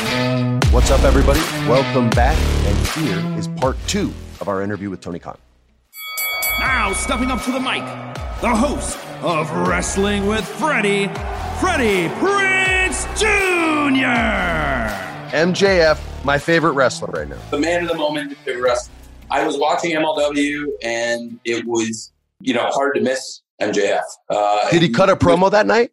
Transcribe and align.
What's 0.00 0.90
up, 0.90 1.02
everybody? 1.02 1.40
Welcome 1.68 2.08
back. 2.10 2.34
And 2.66 2.88
here 2.88 3.38
is 3.38 3.48
part 3.48 3.76
two 3.86 4.10
of 4.40 4.48
our 4.48 4.62
interview 4.62 4.88
with 4.88 5.02
Tony 5.02 5.18
Khan. 5.18 5.36
Now, 6.58 6.94
stepping 6.94 7.30
up 7.30 7.42
to 7.42 7.52
the 7.52 7.60
mic, 7.60 7.82
the 8.40 8.48
host 8.48 8.96
of 9.22 9.50
Wrestling 9.68 10.26
with 10.26 10.48
Freddie, 10.48 11.08
Freddie 11.60 12.08
Prinze 12.14 13.04
Jr. 13.18 14.06
MJF, 15.36 16.00
my 16.24 16.38
favorite 16.38 16.72
wrestler 16.72 17.08
right 17.08 17.28
now. 17.28 17.36
The 17.50 17.58
man 17.58 17.82
of 17.82 17.88
the 17.90 17.96
moment, 17.96 18.34
favorite 18.38 18.62
wrestler. 18.62 18.94
I 19.30 19.46
was 19.46 19.58
watching 19.58 19.94
MLW, 19.94 20.64
and 20.82 21.38
it 21.44 21.66
was, 21.66 22.10
you 22.40 22.54
know, 22.54 22.64
hard 22.68 22.94
to 22.94 23.02
miss 23.02 23.42
MJF. 23.60 24.00
Uh, 24.30 24.70
Did 24.70 24.80
he 24.80 24.88
cut 24.88 25.10
a 25.10 25.16
promo 25.16 25.50
that 25.50 25.66
night? 25.66 25.92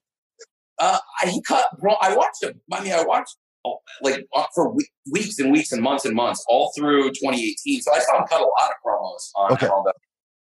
Uh, 0.79 0.97
he 1.25 1.41
cut. 1.41 1.65
I 2.01 2.15
watched 2.15 2.41
him. 2.41 2.61
I 2.71 2.81
mean, 2.81 2.93
I 2.93 3.03
watched 3.03 3.35
like 4.01 4.25
uh, 4.35 4.45
for 4.53 4.75
weeks 5.11 5.39
and 5.39 5.51
weeks 5.51 5.71
and 5.71 5.81
months 5.81 6.05
and 6.05 6.15
months 6.15 6.43
all 6.47 6.71
through 6.75 7.09
2018. 7.09 7.81
So 7.81 7.93
I 7.93 7.99
saw 7.99 8.19
him 8.19 8.27
cut 8.27 8.41
a 8.41 8.43
lot 8.43 8.69
of 8.69 8.75
promos 8.85 9.31
on 9.35 9.53
okay. 9.53 9.69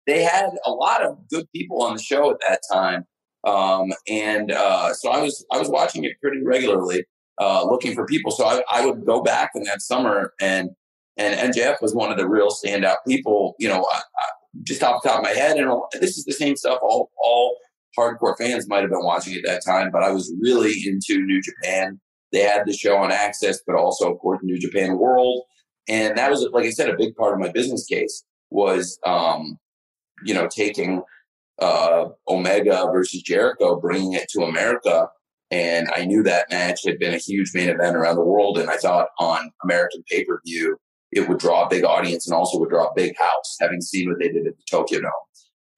They 0.07 0.23
had 0.23 0.51
a 0.67 0.71
lot 0.71 1.03
of 1.03 1.17
good 1.31 1.47
people 1.55 1.83
on 1.83 1.97
the 1.97 2.03
show 2.03 2.31
at 2.31 2.37
that 2.47 2.61
time, 2.71 3.07
um, 3.47 3.93
and 4.09 4.53
uh, 4.53 4.93
so 4.93 5.11
I 5.11 5.21
was 5.23 5.45
I 5.51 5.59
was 5.59 5.69
watching 5.69 6.05
it 6.05 6.13
pretty 6.21 6.43
regularly, 6.43 7.05
uh, 7.41 7.65
looking 7.65 7.95
for 7.95 8.05
people. 8.05 8.31
So 8.31 8.45
I, 8.45 8.63
I 8.71 8.85
would 8.85 9.07
go 9.07 9.23
back 9.23 9.53
in 9.55 9.63
that 9.65 9.81
summer, 9.81 10.35
and 10.41 10.71
and 11.17 11.55
MJF 11.55 11.81
was 11.81 11.95
one 11.95 12.11
of 12.11 12.19
the 12.19 12.29
real 12.29 12.49
standout 12.49 12.97
people. 13.07 13.55
You 13.59 13.69
know, 13.69 13.87
I, 13.93 13.97
I, 13.97 14.27
just 14.63 14.83
off 14.83 15.03
the 15.03 15.09
top 15.09 15.19
of 15.19 15.25
my 15.25 15.31
head, 15.31 15.57
and 15.57 15.71
this 15.95 16.19
is 16.19 16.25
the 16.25 16.33
same 16.33 16.57
stuff 16.57 16.79
all 16.83 17.11
all 17.23 17.57
hardcore 17.99 18.37
fans 18.37 18.69
might 18.69 18.81
have 18.81 18.91
been 18.91 19.05
watching 19.05 19.35
at 19.35 19.43
that 19.45 19.65
time. 19.65 19.91
But 19.91 20.03
I 20.03 20.11
was 20.11 20.33
really 20.41 20.75
into 20.87 21.25
New 21.25 21.41
Japan 21.41 22.01
they 22.35 22.41
had 22.41 22.67
the 22.67 22.73
show 22.73 22.97
on 22.97 23.11
AXS, 23.11 23.59
but 23.65 23.77
also, 23.77 24.13
of 24.13 24.19
course, 24.19 24.41
New 24.43 24.59
Japan 24.59 24.99
World. 24.99 25.45
And 25.89 26.19
that 26.19 26.31
was, 26.31 26.47
like 26.53 26.65
I 26.65 26.71
said, 26.71 26.91
a 26.91 26.97
big 26.97 27.15
part 27.15 27.33
of 27.33 27.41
my 27.41 27.51
business 27.51 27.87
case 27.87 28.25
was, 28.51 28.99
um, 29.07 29.59
you 30.25 30.35
know, 30.35 30.49
taking 30.49 31.03
uh, 31.63 32.07
Omega 32.29 32.89
versus 32.93 33.23
Jericho, 33.23 33.81
bringing 33.81 34.15
it 34.15 34.29
to 34.31 34.43
America. 34.43 35.09
And 35.53 35.89
I 35.95 36.05
knew 36.05 36.25
that 36.25 36.51
match 36.51 36.81
had 36.85 36.99
been 36.99 37.15
a 37.15 37.19
huge 37.19 37.53
main 37.55 37.69
event 37.69 37.97
around 37.97 38.17
the 38.17 38.25
world. 38.25 38.59
And 38.59 38.69
I 38.69 38.79
thought 38.79 39.09
on 39.21 39.53
American 39.63 40.03
pay 40.11 40.25
per 40.25 40.41
view, 40.45 40.77
it 41.13 41.29
would 41.29 41.39
draw 41.39 41.67
a 41.67 41.71
big 41.71 41.85
audience 41.85 42.27
and 42.27 42.35
also 42.35 42.59
would 42.59 42.71
draw 42.71 42.87
a 42.87 42.95
big 42.97 43.17
house, 43.17 43.57
having 43.61 43.81
seen 43.81 44.09
what 44.09 44.19
they 44.19 44.29
did 44.29 44.49
at 44.49 44.57
the 44.57 44.63
Tokyo 44.69 45.01
Dome. 45.01 45.11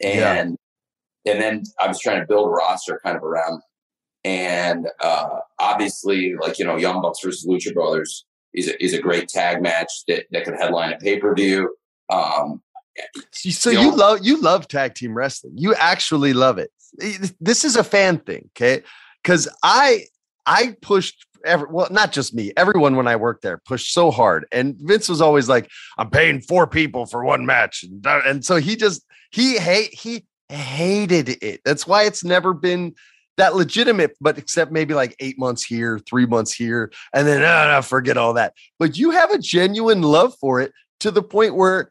And 0.00 0.56
yeah. 1.26 1.32
and 1.32 1.42
then 1.42 1.62
I 1.80 1.88
was 1.88 2.00
trying 2.00 2.20
to 2.20 2.26
build 2.26 2.46
a 2.46 2.50
roster 2.50 2.98
kind 3.04 3.16
of 3.16 3.22
around 3.22 3.60
and 4.26 4.88
uh, 5.00 5.38
obviously, 5.60 6.34
like 6.34 6.58
you 6.58 6.64
know, 6.64 6.76
Young 6.76 7.00
Bucks 7.00 7.20
versus 7.22 7.46
Lucha 7.46 7.72
Brothers 7.72 8.26
is 8.52 8.66
a, 8.68 8.84
is 8.84 8.92
a 8.92 9.00
great 9.00 9.28
tag 9.28 9.62
match 9.62 9.90
that 10.08 10.24
that 10.32 10.44
could 10.44 10.54
headline 10.54 10.92
a 10.92 10.98
pay 10.98 11.20
per 11.20 11.32
view. 11.32 11.76
Um, 12.10 12.60
so 13.32 13.70
you, 13.70 13.94
love 13.94 14.26
you 14.26 14.40
love 14.40 14.66
tag 14.66 14.94
team 14.94 15.14
wrestling. 15.14 15.52
You 15.56 15.76
actually 15.76 16.32
love 16.32 16.58
it. 16.58 16.72
This 17.40 17.64
is 17.64 17.76
a 17.76 17.84
fan 17.84 18.18
thing, 18.18 18.50
okay? 18.56 18.82
Because 19.22 19.48
I 19.62 20.06
I 20.44 20.74
pushed 20.82 21.24
every 21.44 21.68
well, 21.70 21.86
not 21.92 22.10
just 22.10 22.34
me, 22.34 22.52
everyone 22.56 22.96
when 22.96 23.06
I 23.06 23.14
worked 23.14 23.42
there 23.42 23.58
pushed 23.58 23.92
so 23.92 24.10
hard, 24.10 24.44
and 24.50 24.74
Vince 24.80 25.08
was 25.08 25.20
always 25.20 25.48
like, 25.48 25.70
"I'm 25.98 26.10
paying 26.10 26.40
four 26.40 26.66
people 26.66 27.06
for 27.06 27.24
one 27.24 27.46
match," 27.46 27.84
and, 27.84 28.04
and 28.04 28.44
so 28.44 28.56
he 28.56 28.74
just 28.74 29.06
he 29.30 29.56
hate 29.56 29.94
he 29.94 30.26
hated 30.48 31.28
it. 31.44 31.60
That's 31.64 31.86
why 31.86 32.04
it's 32.04 32.24
never 32.24 32.54
been 32.54 32.96
that 33.36 33.54
legitimate, 33.54 34.16
but 34.20 34.38
except 34.38 34.72
maybe 34.72 34.94
like 34.94 35.14
eight 35.20 35.38
months 35.38 35.64
here, 35.64 35.98
three 35.98 36.26
months 36.26 36.52
here, 36.52 36.92
and 37.12 37.26
then 37.26 37.42
oh, 37.42 37.72
no, 37.72 37.82
forget 37.82 38.16
all 38.16 38.34
that. 38.34 38.54
But 38.78 38.96
you 38.96 39.10
have 39.10 39.30
a 39.30 39.38
genuine 39.38 40.02
love 40.02 40.34
for 40.40 40.60
it 40.60 40.72
to 41.00 41.10
the 41.10 41.22
point 41.22 41.54
where 41.54 41.90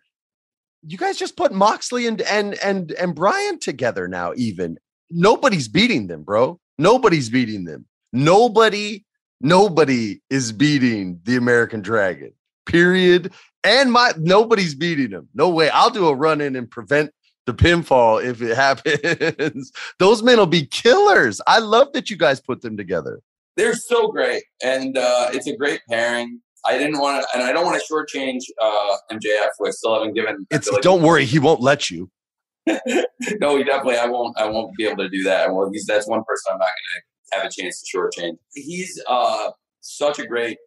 you 0.87 0.97
guys 0.97 1.17
just 1.17 1.37
put 1.37 1.53
Moxley 1.53 2.07
and 2.07 2.21
and 2.21 2.55
and 2.55 2.91
and 2.93 3.15
Bryan 3.15 3.59
together 3.59 4.07
now. 4.07 4.33
Even 4.35 4.77
nobody's 5.09 5.67
beating 5.67 6.07
them, 6.07 6.23
bro. 6.23 6.59
Nobody's 6.77 7.29
beating 7.29 7.65
them. 7.65 7.85
Nobody, 8.11 9.05
nobody 9.41 10.21
is 10.29 10.51
beating 10.51 11.19
the 11.23 11.37
American 11.37 11.81
Dragon. 11.81 12.31
Period. 12.65 13.33
And 13.63 13.91
my 13.91 14.13
nobody's 14.17 14.75
beating 14.75 15.09
them. 15.09 15.27
No 15.33 15.49
way. 15.49 15.69
I'll 15.69 15.89
do 15.89 16.07
a 16.07 16.15
run 16.15 16.41
in 16.41 16.55
and 16.55 16.69
prevent 16.69 17.11
the 17.45 17.53
pinfall 17.53 18.23
if 18.23 18.41
it 18.41 18.55
happens. 19.35 19.71
Those 19.99 20.23
men 20.23 20.37
will 20.37 20.45
be 20.45 20.65
killers. 20.65 21.41
I 21.47 21.59
love 21.59 21.93
that 21.93 22.09
you 22.09 22.17
guys 22.17 22.41
put 22.41 22.61
them 22.61 22.77
together. 22.77 23.21
They're 23.57 23.75
so 23.75 24.09
great, 24.09 24.43
and 24.63 24.97
uh, 24.97 25.29
it's 25.33 25.47
a 25.47 25.55
great 25.55 25.81
pairing. 25.89 26.41
I 26.65 26.77
didn't 26.77 26.99
want 26.99 27.21
to, 27.21 27.27
and 27.33 27.43
I 27.43 27.53
don't 27.53 27.65
want 27.65 27.81
to 27.81 27.93
shortchange 27.93 28.41
uh, 28.61 28.97
MJF. 29.11 29.49
I 29.65 29.69
still 29.69 29.93
haven't 29.93 30.13
given. 30.13 30.45
It's 30.51 30.69
like 30.69 30.81
don't 30.81 31.01
worry, 31.01 31.25
he 31.25 31.39
won't 31.39 31.61
let 31.61 31.89
you. 31.89 32.09
no, 32.67 33.57
he 33.57 33.63
definitely. 33.63 33.97
I 33.97 34.07
won't. 34.07 34.37
I 34.37 34.49
won't 34.49 34.75
be 34.77 34.85
able 34.85 34.97
to 34.97 35.09
do 35.09 35.23
that. 35.23 35.53
Well, 35.53 35.69
he's 35.71 35.85
that's 35.85 36.07
one 36.07 36.23
person 36.27 36.53
I'm 36.53 36.57
not 36.57 36.65
going 36.65 37.01
to 37.01 37.37
have 37.37 37.45
a 37.45 37.61
chance 37.61 37.81
to 37.81 37.97
shortchange. 37.97 38.37
He's 38.53 39.01
uh, 39.07 39.51
such 39.81 40.19
a 40.19 40.25
great 40.25 40.57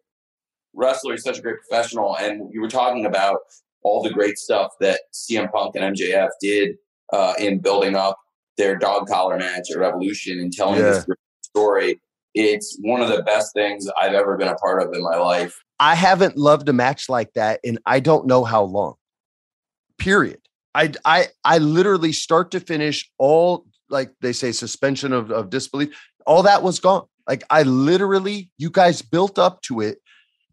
wrestler. 0.73 1.11
He's 1.11 1.23
such 1.23 1.37
a 1.37 1.41
great 1.41 1.57
professional, 1.69 2.17
and 2.17 2.49
you 2.51 2.61
were 2.61 2.69
talking 2.69 3.05
about 3.05 3.39
all 3.83 4.03
the 4.03 4.09
great 4.09 4.37
stuff 4.37 4.71
that 4.79 5.01
CM 5.13 5.51
Punk 5.51 5.75
and 5.75 5.95
MJF 5.95 6.29
did 6.41 6.75
uh, 7.13 7.33
in 7.39 7.59
building 7.59 7.95
up 7.95 8.17
their 8.57 8.77
dog 8.77 9.07
collar 9.07 9.37
match 9.37 9.71
at 9.71 9.79
Revolution 9.79 10.39
and 10.39 10.51
telling 10.51 10.79
yeah. 10.79 10.91
this 10.91 11.05
story. 11.41 11.99
It's 12.35 12.77
one 12.81 13.01
of 13.01 13.09
the 13.09 13.23
best 13.23 13.53
things 13.53 13.87
I've 13.99 14.13
ever 14.13 14.37
been 14.37 14.47
a 14.47 14.55
part 14.55 14.83
of 14.83 14.93
in 14.93 15.01
my 15.01 15.17
life. 15.17 15.57
I 15.79 15.95
haven't 15.95 16.37
loved 16.37 16.69
a 16.69 16.73
match 16.73 17.09
like 17.09 17.33
that 17.33 17.59
in 17.63 17.79
I 17.85 17.99
don't 17.99 18.27
know 18.27 18.43
how 18.43 18.63
long. 18.63 18.95
Period. 19.97 20.39
I 20.75 20.93
I 21.05 21.27
I 21.43 21.57
literally 21.57 22.11
start 22.11 22.51
to 22.51 22.59
finish 22.59 23.09
all 23.17 23.65
like 23.89 24.11
they 24.21 24.33
say 24.33 24.51
suspension 24.51 25.13
of, 25.13 25.31
of 25.31 25.49
disbelief. 25.49 25.89
All 26.27 26.43
that 26.43 26.61
was 26.61 26.79
gone. 26.79 27.05
Like 27.27 27.43
I 27.49 27.63
literally, 27.63 28.51
you 28.57 28.69
guys 28.69 29.01
built 29.01 29.39
up 29.39 29.61
to 29.63 29.81
it 29.81 29.99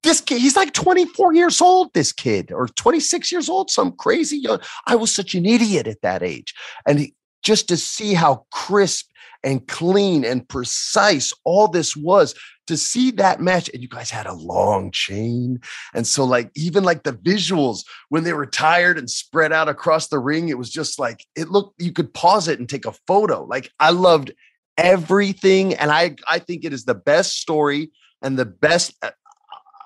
this 0.06 0.20
kid, 0.20 0.40
he's 0.40 0.56
like 0.56 0.72
24 0.72 1.34
years 1.34 1.60
old, 1.60 1.92
this 1.92 2.12
kid, 2.12 2.52
or 2.52 2.68
26 2.68 3.30
years 3.32 3.48
old, 3.48 3.70
some 3.70 3.92
crazy 3.92 4.38
young. 4.38 4.60
I 4.86 4.96
was 4.96 5.14
such 5.14 5.34
an 5.34 5.44
idiot 5.44 5.86
at 5.86 6.00
that 6.02 6.22
age. 6.22 6.54
And 6.86 7.00
he, 7.00 7.14
just 7.42 7.68
to 7.68 7.76
see 7.76 8.14
how 8.14 8.46
crisp 8.50 9.06
and 9.44 9.66
clean 9.68 10.24
and 10.24 10.48
precise 10.48 11.32
all 11.44 11.68
this 11.68 11.96
was 11.96 12.34
to 12.66 12.76
see 12.76 13.12
that 13.12 13.40
match 13.40 13.70
and 13.72 13.82
you 13.82 13.88
guys 13.88 14.10
had 14.10 14.26
a 14.26 14.34
long 14.34 14.90
chain 14.90 15.60
and 15.94 16.06
so 16.06 16.24
like 16.24 16.50
even 16.56 16.82
like 16.82 17.04
the 17.04 17.12
visuals 17.12 17.84
when 18.08 18.24
they 18.24 18.32
were 18.32 18.46
tired 18.46 18.98
and 18.98 19.08
spread 19.08 19.52
out 19.52 19.68
across 19.68 20.08
the 20.08 20.18
ring 20.18 20.48
it 20.48 20.58
was 20.58 20.70
just 20.70 20.98
like 20.98 21.24
it 21.36 21.48
looked 21.50 21.80
you 21.80 21.92
could 21.92 22.12
pause 22.14 22.48
it 22.48 22.58
and 22.58 22.68
take 22.68 22.86
a 22.86 22.94
photo 23.06 23.44
like 23.44 23.70
i 23.78 23.90
loved 23.90 24.32
everything 24.78 25.74
and 25.74 25.92
i 25.92 26.16
i 26.26 26.38
think 26.38 26.64
it 26.64 26.72
is 26.72 26.84
the 26.84 26.94
best 26.94 27.36
story 27.36 27.92
and 28.22 28.38
the 28.38 28.46
best 28.46 28.94
uh, 29.02 29.10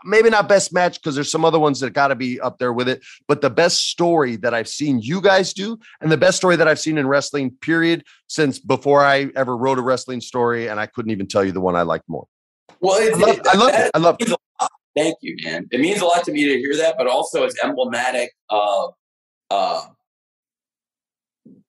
maybe 0.04 0.30
not 0.30 0.48
best 0.48 0.72
match 0.72 1.00
because 1.00 1.14
there's 1.14 1.30
some 1.30 1.44
other 1.44 1.58
ones 1.58 1.80
that 1.80 1.90
got 1.90 2.08
to 2.08 2.14
be 2.14 2.40
up 2.40 2.58
there 2.58 2.72
with 2.72 2.88
it, 2.88 3.02
but 3.28 3.40
the 3.40 3.50
best 3.50 3.88
story 3.88 4.36
that 4.36 4.54
I've 4.54 4.68
seen 4.68 5.00
you 5.00 5.20
guys 5.20 5.52
do, 5.52 5.78
and 6.00 6.10
the 6.10 6.16
best 6.16 6.36
story 6.36 6.56
that 6.56 6.68
I've 6.68 6.80
seen 6.80 6.98
in 6.98 7.06
wrestling, 7.06 7.50
period, 7.60 8.04
since 8.26 8.58
before 8.58 9.04
I 9.04 9.30
ever 9.36 9.56
wrote 9.56 9.78
a 9.78 9.82
wrestling 9.82 10.20
story, 10.20 10.68
and 10.68 10.80
I 10.80 10.86
couldn't 10.86 11.10
even 11.10 11.26
tell 11.26 11.44
you 11.44 11.52
the 11.52 11.60
one 11.60 11.76
I 11.76 11.82
liked 11.82 12.08
more. 12.08 12.26
Well, 12.80 13.00
I 13.00 13.14
love, 13.16 13.38
it, 13.38 13.46
I 13.46 13.56
love 13.56 13.74
it. 13.74 13.90
I 13.94 13.98
love 13.98 14.16
it. 14.20 14.32
Thank 14.96 15.18
you, 15.20 15.36
man. 15.44 15.68
It 15.70 15.80
means 15.80 16.00
a 16.00 16.04
lot 16.04 16.24
to 16.24 16.32
me 16.32 16.44
to 16.44 16.58
hear 16.58 16.76
that, 16.78 16.96
but 16.98 17.06
also 17.06 17.44
it's 17.44 17.62
emblematic 17.62 18.32
of 18.48 18.94
uh, 19.50 19.82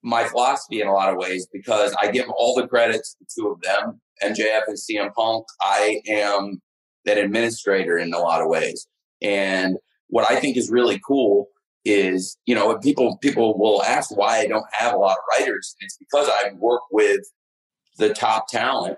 my 0.03 0.23
philosophy 0.23 0.81
in 0.81 0.87
a 0.87 0.93
lot 0.93 1.09
of 1.11 1.17
ways 1.17 1.47
because 1.51 1.95
I 2.01 2.09
give 2.09 2.27
all 2.29 2.55
the 2.55 2.67
credit 2.67 2.97
to 2.97 3.15
the 3.19 3.25
two 3.33 3.47
of 3.49 3.61
them, 3.61 4.01
MJF 4.23 4.61
and 4.67 4.77
CM 4.77 5.13
Punk. 5.13 5.45
I 5.61 6.01
am 6.07 6.61
an 7.05 7.17
administrator 7.17 7.97
in 7.97 8.13
a 8.13 8.19
lot 8.19 8.41
of 8.41 8.47
ways. 8.47 8.87
And 9.21 9.77
what 10.07 10.29
I 10.29 10.39
think 10.39 10.57
is 10.57 10.69
really 10.69 10.99
cool 11.05 11.47
is, 11.85 12.37
you 12.45 12.53
know, 12.53 12.77
people 12.79 13.17
people 13.17 13.57
will 13.57 13.83
ask 13.83 14.15
why 14.15 14.39
I 14.39 14.47
don't 14.47 14.65
have 14.71 14.93
a 14.93 14.97
lot 14.97 15.17
of 15.17 15.23
writers. 15.39 15.75
It's 15.79 15.97
because 15.97 16.29
I 16.29 16.51
work 16.53 16.81
with 16.91 17.21
the 17.97 18.13
top 18.13 18.47
talent. 18.47 18.97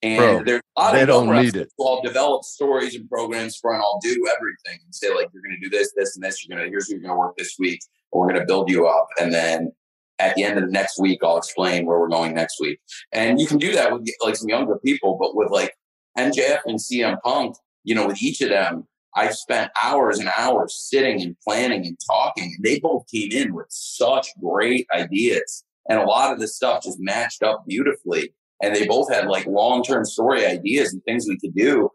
And 0.00 0.18
Bro, 0.18 0.44
there's 0.44 0.62
a 0.76 0.80
lot 0.80 0.92
they 0.92 1.02
of 1.02 1.08
don't 1.08 1.42
need 1.42 1.56
it. 1.56 1.72
I'll 1.80 2.02
develop 2.02 2.44
stories 2.44 2.94
and 2.94 3.08
programs 3.08 3.56
for, 3.56 3.72
and 3.72 3.82
I'll 3.82 3.98
do 4.00 4.10
everything 4.36 4.80
and 4.84 4.94
say 4.94 5.08
like, 5.08 5.28
you're 5.32 5.42
going 5.42 5.56
to 5.60 5.68
do 5.68 5.76
this, 5.76 5.92
this, 5.96 6.14
and 6.14 6.24
this. 6.24 6.46
You're 6.46 6.56
going 6.56 6.68
to 6.68 6.70
here's 6.70 6.86
who 6.86 6.94
you're 6.94 7.02
going 7.02 7.14
to 7.14 7.18
work 7.18 7.36
this 7.36 7.56
week. 7.58 7.80
Or 8.10 8.22
we're 8.22 8.32
going 8.32 8.40
to 8.40 8.46
build 8.46 8.70
you 8.70 8.86
up, 8.86 9.08
and 9.20 9.34
then 9.34 9.72
at 10.18 10.34
the 10.34 10.42
end 10.42 10.58
of 10.58 10.64
the 10.64 10.70
next 10.70 10.98
week, 10.98 11.20
I'll 11.22 11.36
explain 11.36 11.84
where 11.84 11.98
we're 11.98 12.08
going 12.08 12.34
next 12.34 12.58
week. 12.60 12.80
And 13.12 13.40
you 13.40 13.46
can 13.46 13.58
do 13.58 13.72
that 13.72 13.92
with 13.92 14.08
like 14.22 14.36
some 14.36 14.48
younger 14.48 14.78
people, 14.78 15.18
but 15.20 15.36
with 15.36 15.50
like 15.50 15.74
MJF 16.18 16.60
and 16.66 16.78
CM 16.78 17.20
Punk, 17.22 17.56
you 17.84 17.94
know, 17.94 18.06
with 18.06 18.22
each 18.22 18.40
of 18.40 18.50
them, 18.50 18.86
I've 19.14 19.34
spent 19.34 19.70
hours 19.82 20.18
and 20.18 20.30
hours 20.36 20.74
sitting 20.88 21.22
and 21.22 21.36
planning 21.42 21.86
and 21.86 21.98
talking. 22.06 22.54
And 22.56 22.64
They 22.64 22.78
both 22.78 23.04
came 23.12 23.32
in 23.32 23.54
with 23.54 23.66
such 23.70 24.28
great 24.40 24.86
ideas. 24.94 25.64
And 25.88 25.98
a 25.98 26.04
lot 26.04 26.32
of 26.32 26.38
the 26.38 26.48
stuff 26.48 26.82
just 26.82 26.98
matched 27.00 27.42
up 27.42 27.64
beautifully. 27.66 28.34
And 28.62 28.74
they 28.74 28.86
both 28.86 29.12
had 29.12 29.26
like 29.26 29.46
long 29.46 29.82
term 29.82 30.04
story 30.04 30.44
ideas 30.44 30.92
and 30.92 31.02
things 31.04 31.26
we 31.26 31.38
could 31.38 31.54
do. 31.54 31.90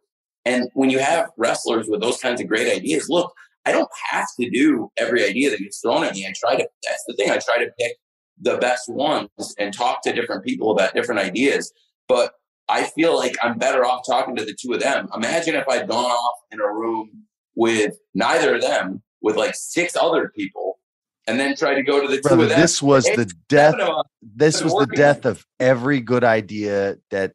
And 0.46 0.70
when 0.74 0.90
you 0.90 1.00
have 1.00 1.30
wrestlers 1.38 1.88
with 1.88 2.02
those 2.02 2.20
kinds 2.20 2.42
of 2.42 2.48
great 2.48 2.74
ideas, 2.74 3.08
look, 3.10 3.34
I 3.66 3.72
don't 3.72 3.90
have 4.10 4.28
to 4.40 4.50
do 4.50 4.92
every 4.98 5.24
idea 5.24 5.50
that 5.50 5.60
gets 5.60 5.80
thrown 5.80 6.04
at 6.04 6.14
me. 6.14 6.26
I 6.26 6.34
try 6.38 6.58
to, 6.58 6.68
that's 6.84 7.04
the 7.08 7.14
thing, 7.14 7.30
I 7.30 7.38
try 7.38 7.64
to 7.64 7.72
pick 7.80 7.98
the 8.42 8.58
best 8.58 8.90
ones 8.90 9.30
and 9.58 9.74
talk 9.74 10.02
to 10.04 10.12
different 10.12 10.44
people 10.44 10.72
about 10.72 10.94
different 10.94 11.22
ideas. 11.22 11.72
But 12.08 12.34
I 12.70 12.84
feel 12.84 13.16
like 13.16 13.36
I'm 13.44 13.58
better 13.58 13.86
off 13.86 14.06
talking 14.08 14.36
to 14.36 14.46
the 14.46 14.56
two 14.60 14.74
of 14.74 14.80
them. 14.80 15.10
Imagine 15.16 15.56
if 15.56 15.68
I'd 15.68 15.88
gone 15.88 16.06
off 16.06 16.40
in 16.52 16.60
a 16.60 16.68
room 16.68 17.26
with 17.56 17.98
neither 18.14 18.56
of 18.56 18.62
them, 18.62 19.02
with 19.22 19.36
like 19.36 19.56
six 19.56 19.96
other 20.00 20.32
people, 20.36 20.80
and 21.28 21.40
then 21.40 21.56
tried 21.56 21.76
to 21.76 21.84
go 21.84 22.02
to 22.02 22.08
the 22.08 22.22
Brother, 22.22 22.38
two 22.38 22.44
of 22.44 22.50
them. 22.50 22.60
This 22.62 22.82
was 22.82 23.06
the 23.06 23.32
death. 23.50 23.76
This 24.22 24.64
was 24.64 24.74
the 24.74 24.88
death 24.88 25.26
of 25.26 25.46
every 25.60 26.00
good 26.00 26.24
idea 26.24 26.98
that 27.12 27.34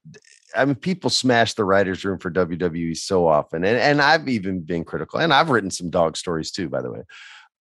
I 0.56 0.64
mean, 0.64 0.76
people 0.76 1.10
smash 1.10 1.54
the 1.54 1.64
writers' 1.64 2.04
room 2.04 2.18
for 2.18 2.30
WWE 2.30 2.96
so 2.96 3.26
often, 3.26 3.64
and 3.64 3.76
and 3.76 4.00
I've 4.00 4.28
even 4.28 4.60
been 4.60 4.84
critical, 4.84 5.20
and 5.20 5.32
I've 5.32 5.50
written 5.50 5.70
some 5.70 5.90
dog 5.90 6.16
stories 6.16 6.50
too, 6.50 6.68
by 6.68 6.82
the 6.82 6.90
way. 6.90 7.02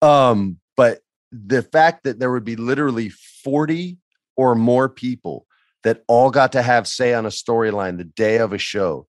Um, 0.02 0.60
but 0.76 1.00
the 1.32 1.64
fact 1.64 2.04
that 2.04 2.20
there 2.20 2.32
would 2.32 2.46
be 2.46 2.56
literally 2.56 3.10
forty 3.10 3.98
or 4.38 4.56
more 4.56 4.88
people 4.88 5.47
that 5.88 6.04
all 6.08 6.30
got 6.30 6.52
to 6.52 6.62
have 6.62 6.88
say 6.88 7.14
on 7.14 7.26
a 7.26 7.30
storyline 7.30 7.98
the 7.98 8.04
day 8.04 8.38
of 8.38 8.52
a 8.52 8.58
show, 8.58 9.08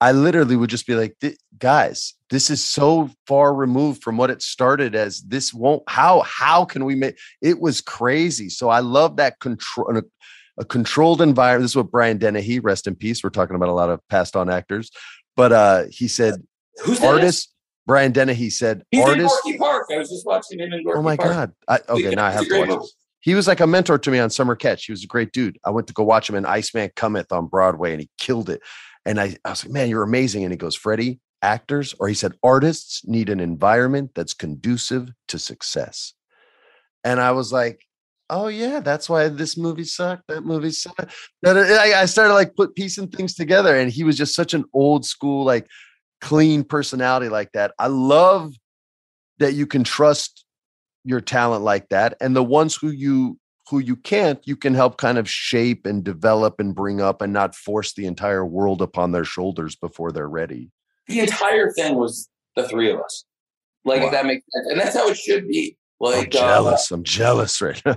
I 0.00 0.12
literally 0.12 0.56
would 0.56 0.70
just 0.70 0.86
be 0.86 0.94
like, 0.94 1.16
guys, 1.58 2.14
this 2.30 2.50
is 2.50 2.64
so 2.64 3.10
far 3.26 3.54
removed 3.54 4.02
from 4.02 4.16
what 4.16 4.30
it 4.30 4.42
started 4.42 4.94
as. 4.94 5.20
This 5.20 5.52
won't. 5.54 5.82
How 5.86 6.20
how 6.22 6.64
can 6.64 6.84
we 6.84 6.94
make 6.94 7.16
it? 7.42 7.60
Was 7.60 7.80
crazy. 7.80 8.48
So 8.48 8.70
I 8.70 8.80
love 8.80 9.16
that 9.16 9.38
control. 9.38 10.00
A 10.56 10.64
controlled 10.64 11.20
environment. 11.20 11.64
This 11.64 11.72
is 11.72 11.76
what 11.76 11.90
Brian 11.90 12.16
Dennehy, 12.16 12.60
rest 12.60 12.86
in 12.86 12.94
peace. 12.94 13.24
We're 13.24 13.30
talking 13.30 13.56
about 13.56 13.68
a 13.68 13.72
lot 13.72 13.90
of 13.90 14.00
passed 14.08 14.36
on 14.36 14.48
actors, 14.48 14.90
but 15.36 15.52
uh, 15.52 15.84
he 15.90 16.06
said, 16.06 16.34
"Who's 16.84 17.02
artist?" 17.02 17.52
Brian 17.86 18.12
Dennehy 18.12 18.50
said, 18.50 18.82
He's 18.90 19.04
"Artist." 19.04 19.34
In 19.46 19.52
Gorky 19.52 19.58
Park. 19.58 19.86
I 19.92 19.98
was 19.98 20.10
just 20.10 20.24
watching 20.24 20.60
him 20.60 20.72
in 20.72 20.84
Gorky 20.84 20.98
Oh 20.98 21.02
my 21.02 21.16
Park. 21.16 21.30
god! 21.30 21.52
I, 21.68 21.80
okay, 21.88 22.14
now 22.14 22.26
I 22.26 22.30
have 22.30 22.46
to 22.46 22.58
watch 22.66 22.88
he 23.24 23.34
was 23.34 23.48
like 23.48 23.60
a 23.60 23.66
mentor 23.66 23.96
to 23.96 24.10
me 24.10 24.18
on 24.18 24.28
Summer 24.28 24.54
Catch. 24.54 24.84
He 24.84 24.92
was 24.92 25.02
a 25.02 25.06
great 25.06 25.32
dude. 25.32 25.58
I 25.64 25.70
went 25.70 25.86
to 25.86 25.94
go 25.94 26.02
watch 26.02 26.28
him 26.28 26.36
in 26.36 26.44
Iceman 26.44 26.90
Cometh 26.94 27.32
on 27.32 27.46
Broadway 27.46 27.92
and 27.92 28.00
he 28.02 28.10
killed 28.18 28.50
it. 28.50 28.60
And 29.06 29.18
I, 29.18 29.34
I 29.46 29.50
was 29.50 29.64
like, 29.64 29.72
man, 29.72 29.88
you're 29.88 30.02
amazing. 30.02 30.44
And 30.44 30.52
he 30.52 30.58
goes, 30.58 30.76
Freddie, 30.76 31.20
actors, 31.40 31.94
or 31.98 32.06
he 32.06 32.12
said, 32.14 32.34
artists 32.42 33.02
need 33.06 33.30
an 33.30 33.40
environment 33.40 34.10
that's 34.14 34.34
conducive 34.34 35.08
to 35.28 35.38
success. 35.38 36.12
And 37.02 37.18
I 37.18 37.30
was 37.30 37.50
like, 37.50 37.80
oh 38.28 38.48
yeah, 38.48 38.80
that's 38.80 39.08
why 39.08 39.28
this 39.28 39.56
movie 39.56 39.84
sucked. 39.84 40.24
That 40.28 40.42
movie 40.42 40.70
sucked. 40.70 41.14
I 41.46 42.04
started 42.04 42.34
like 42.34 42.54
put 42.56 42.74
piecing 42.74 43.08
things 43.08 43.34
together. 43.34 43.74
And 43.74 43.90
he 43.90 44.04
was 44.04 44.18
just 44.18 44.34
such 44.34 44.52
an 44.52 44.66
old 44.74 45.06
school, 45.06 45.46
like 45.46 45.66
clean 46.20 46.62
personality 46.62 47.30
like 47.30 47.52
that. 47.52 47.72
I 47.78 47.86
love 47.86 48.52
that 49.38 49.54
you 49.54 49.66
can 49.66 49.82
trust 49.82 50.43
your 51.04 51.20
talent 51.20 51.62
like 51.62 51.88
that 51.90 52.16
and 52.20 52.34
the 52.34 52.42
ones 52.42 52.74
who 52.74 52.88
you 52.88 53.38
who 53.68 53.78
you 53.78 53.96
can't 53.96 54.40
you 54.46 54.56
can 54.56 54.74
help 54.74 54.98
kind 54.98 55.18
of 55.18 55.28
shape 55.28 55.86
and 55.86 56.04
develop 56.04 56.60
and 56.60 56.74
bring 56.74 57.00
up 57.00 57.22
and 57.22 57.32
not 57.32 57.54
force 57.54 57.94
the 57.94 58.06
entire 58.06 58.44
world 58.44 58.82
upon 58.82 59.12
their 59.12 59.24
shoulders 59.24 59.76
before 59.76 60.12
they're 60.12 60.28
ready. 60.28 60.70
The 61.08 61.20
entire 61.20 61.70
thing 61.72 61.96
was 61.96 62.28
the 62.56 62.68
three 62.68 62.90
of 62.90 63.00
us. 63.00 63.24
Like 63.84 64.00
wow. 64.00 64.06
if 64.06 64.12
that 64.12 64.26
makes 64.26 64.44
sense 64.54 64.66
and 64.70 64.80
that's 64.80 64.96
how 64.96 65.08
it 65.08 65.16
should 65.16 65.48
be. 65.48 65.76
Like 66.00 66.26
I'm 66.26 66.30
jealous 66.30 66.92
uh, 66.92 66.96
i'm 66.96 67.04
jealous 67.04 67.60
right 67.60 67.80
now. 67.84 67.96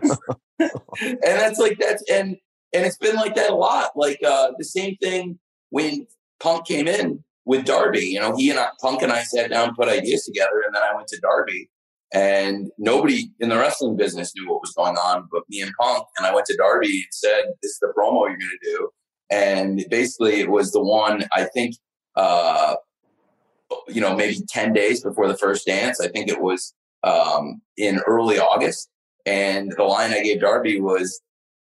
And 1.00 1.19
that's 1.21 1.59
like 1.59 1.77
that's 1.80 2.04
and 2.09 2.36
and 2.74 2.86
it's 2.86 2.98
been 2.98 3.15
like 3.15 3.36
that 3.36 3.51
a 3.51 3.56
lot 3.56 3.92
like 3.95 4.19
uh 4.25 4.51
the 4.57 4.65
same 4.65 4.95
thing 4.98 5.38
when 5.69 6.07
punk 6.39 6.68
came 6.68 6.88
in 6.88 7.24
with 7.45 7.65
darby 7.65 8.00
you 8.00 8.19
know 8.19 8.36
he 8.36 8.50
and 8.50 8.59
I, 8.59 8.69
punk 8.81 9.01
and 9.01 9.12
i 9.12 9.21
sat 9.24 9.51
down 9.51 9.75
put 9.75 9.88
ideas 9.88 10.24
together 10.24 10.63
and 10.65 10.75
then 10.75 10.81
i 10.83 10.95
went 10.95 11.07
to 11.09 11.19
darby 11.19 11.69
and 12.13 12.71
nobody 12.77 13.30
in 13.39 13.50
the 13.50 13.57
wrestling 13.57 13.98
business 13.98 14.33
knew 14.36 14.50
what 14.50 14.62
was 14.62 14.74
going 14.74 14.95
on 14.95 15.27
but 15.31 15.44
me 15.50 15.62
and 15.62 15.71
Punk. 15.80 16.06
And 16.18 16.25
I 16.25 16.33
went 16.33 16.45
to 16.48 16.57
Darby 16.57 16.88
and 16.88 17.06
said, 17.12 17.45
This 17.62 17.71
is 17.71 17.80
the 17.80 17.94
promo 17.98 18.27
you're 18.27 18.38
going 18.38 18.39
to 18.39 18.57
do. 18.63 18.89
And 19.30 19.86
basically, 19.89 20.39
it 20.39 20.50
was 20.50 20.71
the 20.71 20.81
one, 20.81 21.25
I 21.33 21.44
think, 21.45 21.75
uh, 22.15 22.75
you 23.89 24.00
know, 24.00 24.15
maybe 24.15 24.40
10 24.47 24.71
days 24.71 25.04
before 25.04 25.28
the 25.28 25.37
first 25.37 25.66
dance. 25.66 25.99
I 25.99 26.07
think 26.07 26.30
it 26.30 26.42
was 26.42 26.73
um, 27.04 27.61
in 27.76 27.99
early 28.07 28.40
August. 28.40 28.90
And 29.26 29.73
the 29.76 29.83
line 29.83 30.11
I 30.14 30.23
gave 30.23 30.40
Darby 30.40 30.80
was 30.80 31.21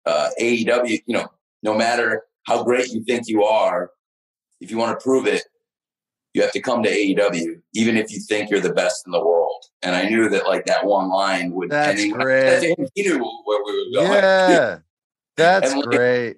uh, 0.05 0.29
AEW, 0.39 1.03
you 1.07 1.15
know, 1.15 1.29
no 1.63 1.75
matter 1.75 2.25
how 2.47 2.63
great 2.63 2.89
you 2.93 3.03
think 3.05 3.27
you 3.27 3.45
are, 3.45 3.91
if 4.61 4.71
you 4.71 4.77
want 4.77 4.99
to 4.99 5.03
prove 5.03 5.27
it, 5.27 5.43
you 6.37 6.43
have 6.43 6.53
to 6.53 6.61
come 6.61 6.83
to 6.83 6.91
AEW, 6.91 7.63
even 7.73 7.97
if 7.97 8.13
you 8.13 8.21
think 8.21 8.51
you're 8.51 8.61
the 8.61 8.75
best 8.75 9.05
in 9.07 9.13
the 9.13 9.25
world. 9.25 9.65
And 9.83 9.97
I 9.97 10.07
knew 10.07 10.29
that 10.29 10.47
like 10.47 10.67
that 10.67 10.85
one 10.85 11.09
line 11.09 11.53
would. 11.53 11.71
That's 11.71 12.03
he, 12.03 12.13
great. 12.13 12.77
He 12.95 13.03
knew 13.03 13.19
where 13.45 13.61
we 13.65 13.73
were 13.73 14.03
going. 14.03 14.13
Yeah, 14.13 14.79
that's 15.39 15.73
and, 15.73 15.81
like, 15.81 15.89
great. 15.89 16.37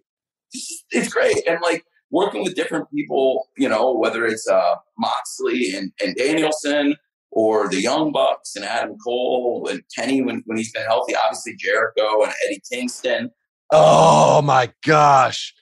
It's, 0.53 0.85
it's, 0.93 1.13
great, 1.13 1.37
and 1.49 1.59
like 1.63 1.85
working 2.13 2.45
with 2.45 2.55
different 2.55 2.89
people, 2.95 3.49
you 3.57 3.69
know, 3.69 3.93
whether 3.93 4.25
it's 4.25 4.49
uh, 4.49 4.77
Moxley 4.97 5.75
and, 5.75 5.91
and 6.01 6.15
Danielson 6.15 6.95
or 7.33 7.69
the 7.69 7.81
Young 7.81 8.13
Bucks 8.13 8.55
and 8.55 8.65
Adam 8.65 8.97
Cole 9.05 9.67
and 9.69 9.83
Kenny 9.97 10.23
when, 10.23 10.45
when 10.47 10.57
he's 10.57 10.71
been 10.71 10.87
healthy. 10.87 11.15
Obviously 11.17 11.57
Jericho 11.59 12.23
and 12.23 12.33
Eddie 12.47 12.63
Kingston. 12.73 13.31
Oh 13.73 14.41
my 14.43 14.73
gosh. 14.87 15.53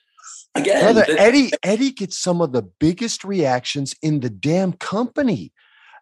Again, 0.57 0.83
Brother, 0.83 1.05
the, 1.07 1.19
Eddie 1.19 1.51
Eddie 1.63 1.91
gets 1.91 2.17
some 2.17 2.41
of 2.41 2.51
the 2.51 2.63
biggest 2.63 3.23
reactions 3.23 3.95
in 4.01 4.19
the 4.19 4.29
damn 4.29 4.73
company. 4.73 5.51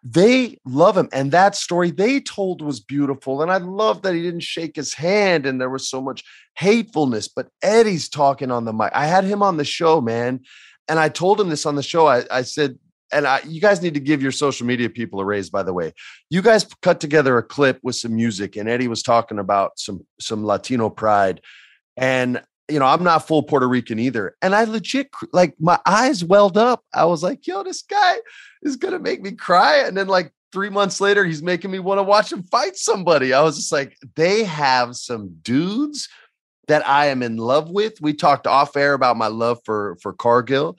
They 0.02 0.58
love 0.64 0.96
him, 0.96 1.08
and 1.12 1.32
that 1.32 1.56
story 1.56 1.90
they 1.90 2.20
told 2.20 2.62
was 2.62 2.78
beautiful. 2.78 3.42
And 3.42 3.50
I 3.50 3.56
love 3.56 4.02
that 4.02 4.14
he 4.14 4.22
didn't 4.22 4.42
shake 4.44 4.76
his 4.76 4.94
hand, 4.94 5.46
and 5.46 5.60
there 5.60 5.70
was 5.70 5.88
so 5.88 6.00
much 6.00 6.22
hatefulness. 6.56 7.26
But 7.28 7.48
Eddie's 7.60 8.08
talking 8.08 8.50
on 8.50 8.64
the 8.64 8.72
mic. 8.72 8.92
I 8.94 9.06
had 9.06 9.24
him 9.24 9.42
on 9.42 9.56
the 9.56 9.64
show, 9.64 10.00
man, 10.00 10.40
and 10.88 10.98
I 10.98 11.08
told 11.08 11.40
him 11.40 11.48
this 11.48 11.66
on 11.66 11.74
the 11.74 11.82
show. 11.82 12.06
I, 12.06 12.24
I 12.30 12.42
said, 12.42 12.78
and 13.12 13.26
I, 13.26 13.40
you 13.46 13.60
guys 13.60 13.82
need 13.82 13.94
to 13.94 14.00
give 14.00 14.22
your 14.22 14.32
social 14.32 14.66
media 14.66 14.88
people 14.90 15.20
a 15.20 15.24
raise. 15.24 15.50
By 15.50 15.64
the 15.64 15.72
way, 15.72 15.92
you 16.30 16.40
guys 16.40 16.64
cut 16.82 17.00
together 17.00 17.36
a 17.38 17.42
clip 17.42 17.80
with 17.82 17.96
some 17.96 18.14
music, 18.14 18.56
and 18.56 18.68
Eddie 18.68 18.88
was 18.88 19.02
talking 19.02 19.38
about 19.38 19.78
some 19.78 20.06
some 20.20 20.44
Latino 20.44 20.88
pride, 20.88 21.40
and 21.96 22.42
you 22.68 22.78
know, 22.78 22.86
I'm 22.86 23.04
not 23.04 23.26
full 23.26 23.42
Puerto 23.42 23.68
Rican 23.68 23.98
either. 23.98 24.36
And 24.42 24.54
I 24.54 24.64
legit, 24.64 25.08
like, 25.32 25.54
my 25.60 25.78
eyes 25.86 26.24
welled 26.24 26.58
up. 26.58 26.84
I 26.92 27.04
was 27.04 27.22
like, 27.22 27.46
yo, 27.46 27.62
this 27.62 27.82
guy 27.82 28.16
is 28.62 28.76
going 28.76 28.92
to 28.92 28.98
make 28.98 29.22
me 29.22 29.32
cry. 29.32 29.78
And 29.86 29.96
then, 29.96 30.08
like, 30.08 30.32
three 30.52 30.70
months 30.70 31.00
later, 31.00 31.24
he's 31.24 31.42
making 31.42 31.70
me 31.70 31.78
want 31.78 31.98
to 31.98 32.02
watch 32.02 32.32
him 32.32 32.42
fight 32.44 32.76
somebody. 32.76 33.32
I 33.32 33.42
was 33.42 33.56
just 33.56 33.72
like, 33.72 33.96
they 34.16 34.44
have 34.44 34.96
some 34.96 35.36
dudes 35.42 36.08
that 36.68 36.86
I 36.88 37.06
am 37.06 37.22
in 37.22 37.36
love 37.36 37.70
with. 37.70 38.00
We 38.00 38.14
talked 38.14 38.46
off 38.46 38.76
air 38.76 38.94
about 38.94 39.16
my 39.16 39.28
love 39.28 39.60
for, 39.64 39.96
for 40.02 40.12
Cargill. 40.12 40.76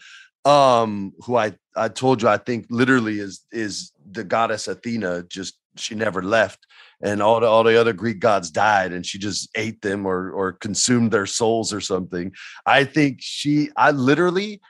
um, 0.48 1.14
who 1.26 1.36
I 1.36 1.54
I 1.76 1.90
told 1.90 2.22
you 2.22 2.30
I 2.30 2.38
think 2.38 2.68
literally 2.70 3.20
is 3.20 3.46
is 3.52 3.92
the 4.10 4.24
goddess 4.24 4.68
Athena. 4.68 5.24
Just 5.24 5.60
she 5.76 5.94
never 5.94 6.24
left, 6.24 6.66
and 7.02 7.22
all 7.22 7.40
the 7.40 7.48
all 7.48 7.64
the 7.64 7.80
other 7.80 7.94
Greek 7.94 8.20
gods 8.20 8.50
died, 8.50 8.92
and 8.92 9.06
she 9.06 9.20
just 9.20 9.50
ate 9.56 9.82
them 9.82 10.06
or 10.06 10.32
or 10.32 10.54
consumed 10.54 11.12
their 11.12 11.26
souls 11.26 11.74
or 11.74 11.82
something. 11.82 12.34
I 12.66 12.84
think 12.84 13.18
she. 13.20 13.70
I 13.76 13.92
literally 13.92 14.62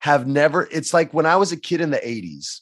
have 0.00 0.26
never. 0.26 0.68
It's 0.70 0.94
like 0.94 1.12
when 1.12 1.26
I 1.26 1.36
was 1.36 1.52
a 1.52 1.56
kid 1.56 1.80
in 1.80 1.90
the 1.90 1.98
'80s. 1.98 2.60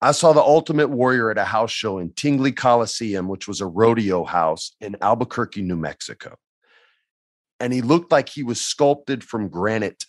I 0.00 0.12
saw 0.12 0.32
the 0.32 0.40
Ultimate 0.40 0.90
Warrior 0.90 1.30
at 1.32 1.38
a 1.38 1.44
house 1.44 1.72
show 1.72 1.98
in 1.98 2.12
Tingley 2.12 2.52
Coliseum, 2.52 3.26
which 3.26 3.48
was 3.48 3.60
a 3.60 3.66
rodeo 3.66 4.24
house 4.24 4.76
in 4.80 4.96
Albuquerque, 5.00 5.62
New 5.62 5.76
Mexico. 5.76 6.36
And 7.58 7.72
he 7.72 7.82
looked 7.82 8.12
like 8.12 8.28
he 8.28 8.44
was 8.44 8.60
sculpted 8.60 9.24
from 9.24 9.48
granite 9.48 10.04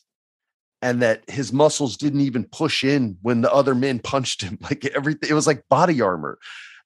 and 0.81 1.01
that 1.01 1.27
his 1.27 1.51
muscles 1.51 1.97
didn't 1.97 2.21
even 2.21 2.45
push 2.45 2.83
in 2.83 3.17
when 3.21 3.41
the 3.41 3.51
other 3.51 3.75
men 3.75 3.99
punched 3.99 4.41
him. 4.41 4.57
Like 4.69 4.85
everything, 4.85 5.29
it 5.29 5.33
was 5.33 5.47
like 5.47 5.67
body 5.69 6.01
armor. 6.01 6.37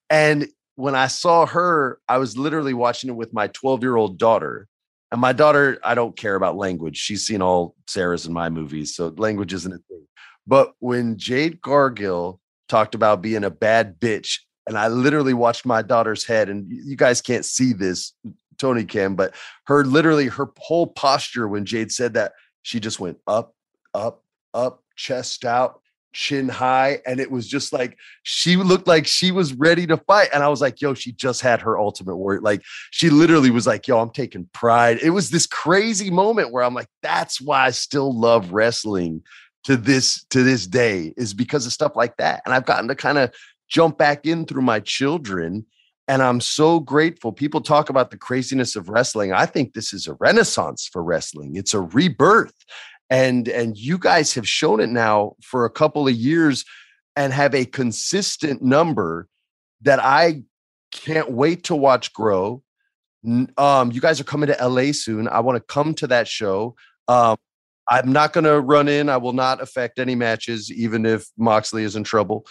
And 0.09 0.47
when 0.75 0.95
I 0.95 1.07
saw 1.07 1.45
her, 1.45 1.99
I 2.07 2.17
was 2.17 2.37
literally 2.37 2.73
watching 2.73 3.09
it 3.09 3.15
with 3.15 3.33
my 3.33 3.47
12 3.47 3.81
year 3.81 3.95
old 3.95 4.17
daughter. 4.17 4.67
And 5.11 5.21
my 5.21 5.33
daughter, 5.33 5.79
I 5.83 5.93
don't 5.93 6.17
care 6.17 6.35
about 6.35 6.57
language. 6.57 6.97
She's 6.97 7.25
seen 7.25 7.41
all 7.41 7.75
Sarah's 7.87 8.25
and 8.25 8.33
my 8.33 8.49
movies, 8.49 8.95
so 8.95 9.09
language 9.17 9.53
isn't 9.53 9.71
a 9.71 9.77
thing. 9.77 10.07
But 10.47 10.73
when 10.79 11.17
Jade 11.17 11.61
Cargill 11.61 12.41
talked 12.73 12.95
about 12.95 13.21
being 13.21 13.43
a 13.43 13.51
bad 13.51 13.99
bitch. 13.99 14.39
And 14.67 14.79
I 14.79 14.87
literally 14.87 15.35
watched 15.35 15.63
my 15.63 15.83
daughter's 15.83 16.25
head, 16.25 16.49
and 16.49 16.65
you 16.67 16.95
guys 16.95 17.21
can't 17.21 17.45
see 17.45 17.71
this, 17.71 18.13
Tony 18.57 18.83
can, 18.83 19.13
but 19.13 19.35
her 19.65 19.83
literally 19.85 20.27
her 20.27 20.49
whole 20.57 20.87
posture 20.87 21.47
when 21.47 21.65
Jade 21.65 21.91
said 21.91 22.15
that, 22.15 22.33
she 22.63 22.79
just 22.79 22.99
went 22.99 23.17
up, 23.27 23.53
up, 23.93 24.23
up, 24.55 24.81
chest 24.95 25.45
out, 25.45 25.81
chin 26.13 26.47
high. 26.47 26.99
And 27.05 27.19
it 27.19 27.29
was 27.29 27.47
just 27.47 27.73
like 27.73 27.97
she 28.23 28.55
looked 28.55 28.87
like 28.87 29.05
she 29.07 29.31
was 29.31 29.53
ready 29.53 29.85
to 29.87 29.97
fight. 29.97 30.29
And 30.33 30.43
I 30.43 30.47
was 30.47 30.61
like, 30.61 30.81
yo, 30.81 30.93
she 30.93 31.11
just 31.11 31.41
had 31.41 31.61
her 31.61 31.77
ultimate 31.77 32.17
word. 32.17 32.43
Like 32.43 32.61
she 32.91 33.09
literally 33.09 33.49
was 33.49 33.67
like, 33.67 33.87
yo, 33.87 33.99
I'm 33.99 34.11
taking 34.11 34.47
pride. 34.53 34.99
It 35.01 35.09
was 35.09 35.29
this 35.29 35.47
crazy 35.47 36.09
moment 36.09 36.51
where 36.51 36.63
I'm 36.63 36.73
like, 36.73 36.89
that's 37.01 37.41
why 37.41 37.65
I 37.65 37.71
still 37.71 38.17
love 38.17 38.53
wrestling 38.53 39.23
to 39.63 39.77
this 39.77 40.23
to 40.25 40.43
this 40.43 40.67
day 40.67 41.13
is 41.17 41.33
because 41.33 41.65
of 41.65 41.73
stuff 41.73 41.95
like 41.95 42.15
that 42.17 42.41
and 42.45 42.53
i've 42.53 42.65
gotten 42.65 42.87
to 42.87 42.95
kind 42.95 43.17
of 43.17 43.33
jump 43.67 43.97
back 43.97 44.25
in 44.25 44.45
through 44.45 44.61
my 44.61 44.79
children 44.79 45.65
and 46.07 46.21
i'm 46.21 46.41
so 46.41 46.79
grateful 46.79 47.31
people 47.31 47.61
talk 47.61 47.89
about 47.89 48.11
the 48.11 48.17
craziness 48.17 48.75
of 48.75 48.89
wrestling 48.89 49.31
i 49.31 49.45
think 49.45 49.73
this 49.73 49.93
is 49.93 50.07
a 50.07 50.13
renaissance 50.15 50.87
for 50.91 51.03
wrestling 51.03 51.55
it's 51.55 51.73
a 51.73 51.81
rebirth 51.81 52.53
and 53.09 53.47
and 53.47 53.77
you 53.77 53.97
guys 53.97 54.33
have 54.33 54.47
shown 54.47 54.79
it 54.79 54.89
now 54.89 55.33
for 55.41 55.65
a 55.65 55.69
couple 55.69 56.07
of 56.07 56.13
years 56.13 56.65
and 57.15 57.33
have 57.33 57.53
a 57.53 57.65
consistent 57.65 58.61
number 58.61 59.27
that 59.81 59.99
i 59.99 60.41
can't 60.91 61.31
wait 61.31 61.63
to 61.63 61.75
watch 61.75 62.13
grow 62.13 62.61
um 63.57 63.91
you 63.91 64.01
guys 64.01 64.19
are 64.19 64.25
coming 64.25 64.47
to 64.47 64.67
la 64.67 64.91
soon 64.91 65.27
i 65.27 65.39
want 65.39 65.55
to 65.55 65.73
come 65.73 65.93
to 65.93 66.07
that 66.07 66.27
show 66.27 66.75
um 67.07 67.37
I'm 67.89 68.13
not 68.13 68.33
going 68.33 68.45
to 68.45 68.61
run 68.61 68.87
in. 68.87 69.09
I 69.09 69.17
will 69.17 69.33
not 69.33 69.61
affect 69.61 69.99
any 69.99 70.15
matches, 70.15 70.71
even 70.71 71.05
if 71.05 71.27
Moxley 71.37 71.83
is 71.83 71.95
in 71.95 72.03
trouble. 72.03 72.45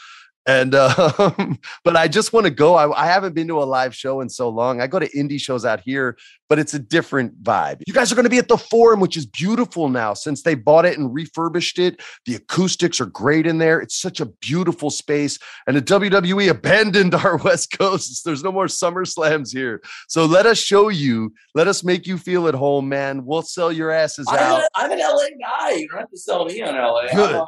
And 0.46 0.74
uh, 0.74 1.32
but 1.84 1.96
I 1.96 2.08
just 2.08 2.32
want 2.32 2.46
to 2.46 2.50
go. 2.50 2.74
I, 2.74 3.04
I, 3.04 3.06
haven't 3.06 3.34
been 3.34 3.46
to 3.48 3.62
a 3.62 3.64
live 3.64 3.94
show 3.94 4.20
in 4.22 4.28
so 4.28 4.48
long. 4.48 4.80
I 4.80 4.88
go 4.88 4.98
to 4.98 5.08
indie 5.10 5.40
shows 5.40 5.64
out 5.64 5.80
here, 5.80 6.16
but 6.48 6.58
it's 6.58 6.74
a 6.74 6.80
different 6.80 7.40
vibe. 7.44 7.82
You 7.86 7.94
guys 7.94 8.10
are 8.10 8.16
going 8.16 8.24
to 8.24 8.30
be 8.30 8.38
at 8.38 8.48
the 8.48 8.58
Forum, 8.58 8.98
which 8.98 9.16
is 9.16 9.24
beautiful 9.24 9.88
now 9.88 10.14
since 10.14 10.42
they 10.42 10.56
bought 10.56 10.84
it 10.84 10.98
and 10.98 11.14
refurbished 11.14 11.78
it. 11.78 12.02
The 12.26 12.34
acoustics 12.34 13.00
are 13.00 13.06
great 13.06 13.46
in 13.46 13.58
there. 13.58 13.80
It's 13.80 14.00
such 14.00 14.20
a 14.20 14.26
beautiful 14.26 14.90
space. 14.90 15.38
And 15.68 15.76
the 15.76 15.82
WWE 15.82 16.50
abandoned 16.50 17.14
our 17.24 17.36
West 17.36 17.78
Coast. 17.78 18.24
There's 18.24 18.42
no 18.42 18.50
more 18.50 18.66
Summer 18.66 19.04
Slams 19.04 19.52
here. 19.52 19.80
So 20.08 20.26
let 20.26 20.46
us 20.46 20.58
show 20.58 20.88
you. 20.88 21.32
Let 21.54 21.68
us 21.68 21.84
make 21.84 22.06
you 22.06 22.18
feel 22.18 22.48
at 22.48 22.54
home, 22.54 22.88
man. 22.88 23.24
We'll 23.24 23.42
sell 23.42 23.70
your 23.70 23.92
asses 23.92 24.26
I'm 24.28 24.38
out. 24.38 24.60
A, 24.62 24.68
I'm 24.74 24.90
an 24.90 24.98
LA 24.98 25.28
guy. 25.40 25.76
You 25.76 25.88
don't 25.88 26.00
have 26.00 26.10
to 26.10 26.18
sell 26.18 26.46
me 26.46 26.60
on 26.62 26.74
LA. 26.74 27.12
Good. 27.14 27.42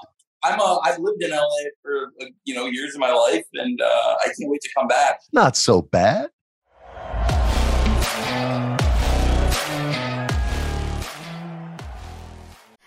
I'm 0.44 0.60
a, 0.60 0.80
I've 0.84 0.98
lived 0.98 1.22
in 1.22 1.30
LA 1.30 1.40
for 1.82 2.12
uh, 2.20 2.26
you 2.44 2.54
know 2.54 2.66
years 2.66 2.94
of 2.94 3.00
my 3.00 3.10
life, 3.10 3.44
and 3.54 3.80
uh, 3.80 4.16
I 4.22 4.26
can't 4.26 4.50
wait 4.50 4.60
to 4.60 4.68
come 4.76 4.86
back. 4.86 5.20
Not 5.32 5.56
so 5.56 5.80
bad. 5.80 6.28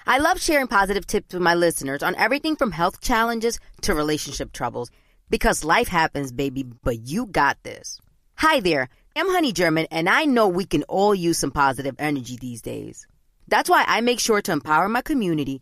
I 0.09 0.19
love 0.19 0.39
sharing 0.39 0.67
positive 0.67 1.05
tips 1.05 1.33
with 1.33 1.41
my 1.41 1.55
listeners 1.55 2.01
on 2.03 2.15
everything 2.15 2.55
from 2.55 2.71
health 2.71 3.01
challenges 3.01 3.59
to 3.81 3.93
relationship 3.93 4.53
troubles 4.53 4.89
because 5.29 5.65
life 5.65 5.87
happens, 5.87 6.31
baby, 6.31 6.63
but 6.63 6.99
you 6.99 7.25
got 7.25 7.57
this. 7.63 7.99
Hi 8.35 8.59
there, 8.59 8.87
I'm 9.15 9.29
Honey 9.29 9.51
German, 9.51 9.87
and 9.89 10.07
I 10.07 10.25
know 10.25 10.47
we 10.47 10.65
can 10.65 10.83
all 10.83 11.15
use 11.15 11.39
some 11.39 11.51
positive 11.51 11.95
energy 11.97 12.37
these 12.39 12.61
days. 12.61 13.07
That's 13.47 13.69
why 13.69 13.83
I 13.87 14.01
make 14.01 14.19
sure 14.19 14.41
to 14.43 14.51
empower 14.51 14.87
my 14.87 15.01
community 15.01 15.61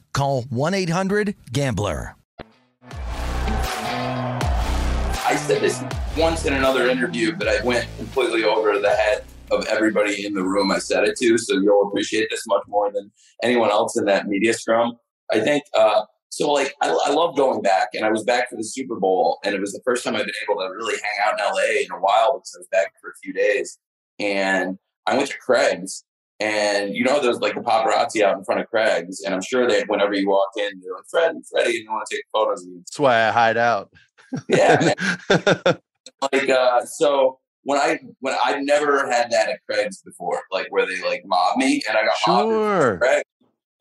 call 0.13 0.43
1-800-GAMBLER. 0.43 2.15
I 5.31 5.35
said 5.35 5.61
this 5.61 5.83
once 6.17 6.45
in 6.45 6.53
another 6.53 6.89
interview, 6.89 7.35
but 7.35 7.47
I 7.47 7.63
went 7.63 7.87
completely 7.97 8.43
over 8.43 8.77
the 8.79 8.89
head 8.89 9.23
of 9.51 9.65
everybody 9.67 10.25
in 10.25 10.33
the 10.33 10.43
room 10.43 10.71
I 10.71 10.79
said 10.79 11.03
it 11.05 11.17
to, 11.19 11.37
so 11.37 11.53
you'll 11.53 11.87
appreciate 11.87 12.29
this 12.29 12.45
much 12.47 12.63
more 12.67 12.91
than 12.91 13.11
anyone 13.43 13.69
else 13.69 13.97
in 13.97 14.05
that 14.05 14.27
media 14.27 14.53
scrum. 14.53 14.97
I 15.31 15.39
think 15.39 15.63
uh, 15.77 16.03
so 16.29 16.51
like 16.51 16.73
I, 16.81 16.89
I 17.05 17.13
love 17.13 17.35
going 17.35 17.61
back, 17.61 17.89
and 17.93 18.05
I 18.05 18.09
was 18.09 18.23
back 18.23 18.49
for 18.49 18.55
the 18.55 18.63
Super 18.63 18.95
Bowl, 18.95 19.39
and 19.43 19.53
it 19.53 19.61
was 19.61 19.73
the 19.73 19.81
first 19.83 20.03
time 20.03 20.15
I've 20.15 20.25
been 20.25 20.33
able 20.49 20.61
to 20.61 20.67
really 20.69 20.95
hang 20.95 21.27
out 21.27 21.39
in 21.39 21.45
LA 21.45 21.81
in 21.81 21.91
a 21.91 22.01
while 22.01 22.33
because 22.33 22.55
I 22.55 22.59
was 22.59 22.67
back 22.71 22.93
for 23.01 23.09
a 23.09 23.13
few 23.21 23.33
days. 23.33 23.77
And 24.19 24.77
I 25.07 25.17
went 25.17 25.29
to 25.29 25.37
Craig's, 25.37 26.05
and 26.41 26.95
you 26.95 27.03
know 27.03 27.21
there's 27.21 27.39
like 27.39 27.53
the 27.53 27.61
paparazzi 27.61 28.23
out 28.23 28.37
in 28.37 28.43
front 28.43 28.61
of 28.61 28.67
Craig's, 28.67 29.21
and 29.21 29.33
I'm 29.33 29.41
sure 29.41 29.67
that 29.67 29.87
whenever 29.87 30.13
you 30.13 30.27
walk 30.27 30.49
in, 30.57 30.81
they're 30.81 30.93
like 30.93 31.05
Fred, 31.09 31.35
Freddie, 31.49 31.77
and 31.77 31.83
you 31.83 31.91
want 31.91 32.07
to 32.09 32.15
take 32.15 32.25
photos 32.33 32.63
of 32.63 32.69
you. 32.69 32.79
That's 32.79 32.99
why 32.99 33.27
I 33.27 33.31
hide 33.31 33.57
out. 33.57 33.91
Yeah, 34.49 34.93
like 36.31 36.49
uh, 36.49 36.85
so 36.85 37.39
when 37.63 37.79
I 37.79 37.99
when 38.21 38.35
I've 38.43 38.63
never 38.63 39.09
had 39.09 39.29
that 39.31 39.49
at 39.49 39.59
Craig's 39.69 40.01
before, 40.01 40.41
like 40.51 40.67
where 40.71 40.85
they 40.85 41.01
like 41.07 41.21
mob 41.25 41.57
me, 41.57 41.83
and 41.87 41.97
I 41.97 42.05
got 42.05 42.17
sure. 42.17 42.99
mobbed 42.99 43.23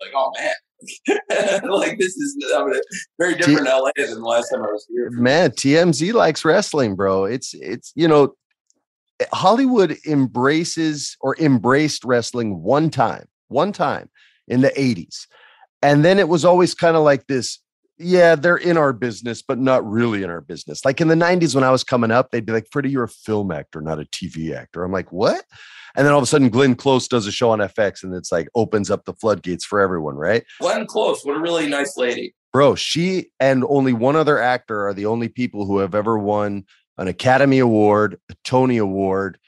like, 0.02 0.12
oh 0.14 0.32
man, 0.38 1.60
like 1.70 1.98
this 1.98 2.16
is 2.16 2.36
I 2.54 2.64
mean, 2.64 2.80
very 3.18 3.36
different 3.36 3.66
T- 3.66 3.72
LA 3.72 3.90
than 3.96 4.20
the 4.20 4.28
last 4.28 4.50
time 4.50 4.62
I 4.62 4.66
was 4.66 4.86
here. 4.88 5.10
Man, 5.10 5.50
TMZ 5.50 6.12
likes 6.12 6.44
wrestling, 6.44 6.94
bro. 6.94 7.24
It's 7.24 7.54
it's 7.54 7.92
you 7.94 8.06
know, 8.08 8.34
Hollywood 9.32 9.96
embraces 10.06 11.16
or 11.20 11.36
embraced 11.38 12.04
wrestling 12.04 12.62
one 12.62 12.90
time, 12.90 13.26
one 13.48 13.72
time 13.72 14.08
in 14.48 14.60
the 14.60 14.70
80s. 14.70 15.26
And 15.82 16.04
then 16.04 16.18
it 16.18 16.28
was 16.28 16.44
always 16.44 16.74
kind 16.74 16.96
of 16.96 17.02
like 17.02 17.26
this 17.26 17.58
yeah, 18.02 18.34
they're 18.34 18.56
in 18.56 18.78
our 18.78 18.94
business, 18.94 19.42
but 19.42 19.58
not 19.58 19.88
really 19.88 20.22
in 20.22 20.30
our 20.30 20.40
business. 20.40 20.84
Like 20.84 21.00
in 21.00 21.08
the 21.08 21.14
90s 21.14 21.54
when 21.54 21.64
I 21.64 21.70
was 21.70 21.84
coming 21.84 22.10
up, 22.10 22.30
they'd 22.30 22.46
be 22.46 22.52
like, 22.52 22.66
Freddie, 22.72 22.88
you're 22.88 23.04
a 23.04 23.08
film 23.08 23.52
actor, 23.52 23.82
not 23.82 24.00
a 24.00 24.04
TV 24.06 24.56
actor. 24.56 24.82
I'm 24.82 24.92
like, 24.92 25.12
what? 25.12 25.44
And 25.96 26.06
then 26.06 26.12
all 26.12 26.18
of 26.18 26.22
a 26.22 26.26
sudden, 26.26 26.48
Glenn 26.48 26.76
Close 26.76 27.08
does 27.08 27.26
a 27.26 27.32
show 27.32 27.50
on 27.50 27.58
FX 27.58 28.02
and 28.02 28.14
it's 28.14 28.32
like 28.32 28.48
opens 28.54 28.90
up 28.90 29.04
the 29.04 29.12
floodgates 29.12 29.64
for 29.64 29.80
everyone, 29.80 30.14
right? 30.14 30.44
Glenn 30.60 30.86
Close, 30.86 31.22
what 31.24 31.36
a 31.36 31.40
really 31.40 31.68
nice 31.68 31.96
lady. 31.96 32.34
Bro, 32.52 32.76
she 32.76 33.26
and 33.38 33.64
only 33.68 33.92
one 33.92 34.16
other 34.16 34.38
actor 34.38 34.86
are 34.86 34.94
the 34.94 35.06
only 35.06 35.28
people 35.28 35.66
who 35.66 35.78
have 35.78 35.94
ever 35.94 36.18
won 36.18 36.64
an 37.00 37.08
Academy 37.08 37.58
Award, 37.58 38.20
a 38.30 38.34
Tony 38.44 38.76
Award, 38.76 39.38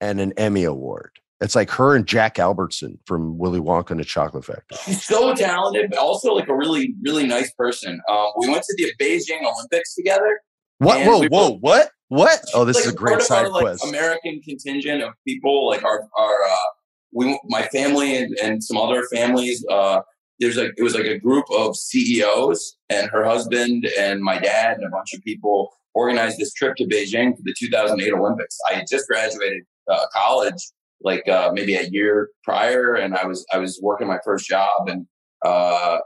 and 0.00 0.20
an 0.20 0.32
Emmy 0.36 0.64
Award. 0.64 1.10
It's 1.40 1.56
like 1.56 1.68
her 1.70 1.96
and 1.96 2.06
Jack 2.06 2.38
Albertson 2.38 2.98
from 3.04 3.36
Willy 3.36 3.60
Wonka 3.60 3.90
and 3.90 4.00
the 4.00 4.04
Chocolate 4.04 4.44
Factory. 4.44 4.78
She's 4.84 5.04
so 5.04 5.34
talented, 5.34 5.90
but 5.90 5.98
also 5.98 6.32
like 6.32 6.48
a 6.48 6.54
really, 6.54 6.94
really 7.02 7.26
nice 7.26 7.50
person. 7.52 8.00
Um, 8.08 8.26
we 8.38 8.48
went 8.48 8.62
to 8.62 8.74
the 8.76 8.92
Beijing 9.04 9.42
Olympics 9.42 9.94
together. 9.94 10.40
What? 10.78 11.04
Whoa, 11.04 11.18
we 11.18 11.28
whoa, 11.28 11.56
what? 11.58 11.90
What? 12.08 12.40
Oh, 12.54 12.64
this 12.64 12.76
like, 12.76 12.86
is 12.86 12.92
a 12.92 12.94
great 12.94 13.22
side 13.22 13.46
our, 13.46 13.50
quest. 13.50 13.84
Like, 13.84 13.90
American 13.90 14.40
contingent 14.42 15.02
of 15.02 15.14
people, 15.26 15.66
like 15.66 15.82
our, 15.82 16.06
our, 16.16 16.42
uh, 16.44 16.70
we, 17.12 17.40
my 17.46 17.62
family 17.68 18.16
and, 18.16 18.36
and 18.40 18.62
some 18.62 18.76
other 18.76 19.04
families. 19.12 19.64
Uh, 19.68 20.02
there's 20.38 20.56
like 20.56 20.72
it 20.76 20.82
was 20.82 20.94
like 20.94 21.04
a 21.04 21.18
group 21.18 21.44
of 21.50 21.76
CEOs 21.76 22.76
and 22.88 23.10
her 23.10 23.24
husband 23.24 23.86
and 23.98 24.22
my 24.22 24.38
dad 24.38 24.78
and 24.78 24.86
a 24.86 24.90
bunch 24.90 25.12
of 25.12 25.22
people 25.22 25.70
organized 25.94 26.38
this 26.38 26.52
trip 26.52 26.76
to 26.76 26.84
Beijing 26.84 27.36
for 27.36 27.42
the 27.42 27.54
2008 27.58 28.12
Olympics. 28.12 28.56
I 28.70 28.74
had 28.74 28.86
just 28.90 29.08
graduated 29.08 29.62
uh, 29.90 30.06
college 30.12 30.60
like 31.02 31.26
uh, 31.28 31.50
maybe 31.52 31.74
a 31.76 31.84
year 31.84 32.30
prior, 32.44 32.94
and 32.94 33.14
I 33.14 33.26
was 33.26 33.44
I 33.52 33.58
was 33.58 33.80
working 33.82 34.06
my 34.06 34.18
first 34.24 34.46
job, 34.46 34.88
and 34.88 35.06
uh, 35.44 35.98